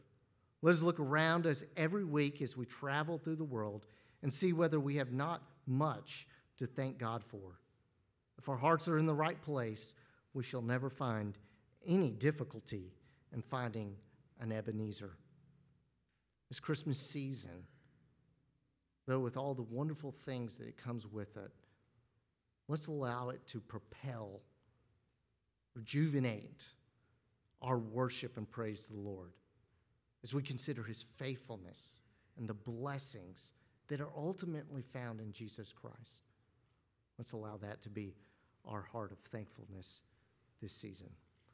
Let 0.60 0.74
us 0.74 0.82
look 0.82 1.00
around 1.00 1.46
us 1.46 1.64
every 1.76 2.04
week 2.04 2.40
as 2.40 2.56
we 2.56 2.66
travel 2.66 3.18
through 3.18 3.36
the 3.36 3.44
world 3.44 3.86
and 4.22 4.32
see 4.32 4.52
whether 4.52 4.78
we 4.78 4.96
have 4.96 5.12
not 5.12 5.42
much 5.66 6.28
to 6.58 6.66
thank 6.66 6.98
God 6.98 7.24
for. 7.24 7.58
If 8.38 8.48
our 8.48 8.56
hearts 8.56 8.86
are 8.88 8.98
in 8.98 9.06
the 9.06 9.14
right 9.14 9.40
place, 9.40 9.94
we 10.34 10.42
shall 10.42 10.62
never 10.62 10.88
find 10.88 11.36
any 11.86 12.10
difficulty 12.10 12.92
in 13.32 13.42
finding 13.42 13.96
an 14.40 14.52
Ebenezer. 14.52 15.16
This 16.48 16.60
Christmas 16.60 16.98
season, 16.98 17.66
though 19.06 19.20
with 19.20 19.36
all 19.36 19.54
the 19.54 19.62
wonderful 19.62 20.12
things 20.12 20.58
that 20.58 20.68
it 20.68 20.76
comes 20.76 21.06
with 21.06 21.36
it, 21.36 21.50
let's 22.68 22.86
allow 22.86 23.30
it 23.30 23.46
to 23.48 23.60
propel, 23.60 24.40
rejuvenate 25.74 26.64
our 27.60 27.78
worship 27.78 28.36
and 28.36 28.50
praise 28.50 28.86
to 28.86 28.92
the 28.92 29.00
Lord 29.00 29.32
as 30.22 30.34
we 30.34 30.42
consider 30.42 30.82
his 30.82 31.02
faithfulness 31.02 32.00
and 32.36 32.48
the 32.48 32.54
blessings 32.54 33.52
that 33.88 34.00
are 34.00 34.10
ultimately 34.16 34.82
found 34.82 35.20
in 35.20 35.32
Jesus 35.32 35.72
Christ. 35.72 36.22
Let's 37.18 37.32
allow 37.32 37.56
that 37.58 37.82
to 37.82 37.90
be 37.90 38.14
our 38.64 38.82
heart 38.82 39.12
of 39.12 39.18
thankfulness 39.18 40.02
this 40.60 40.72
season. 40.72 41.10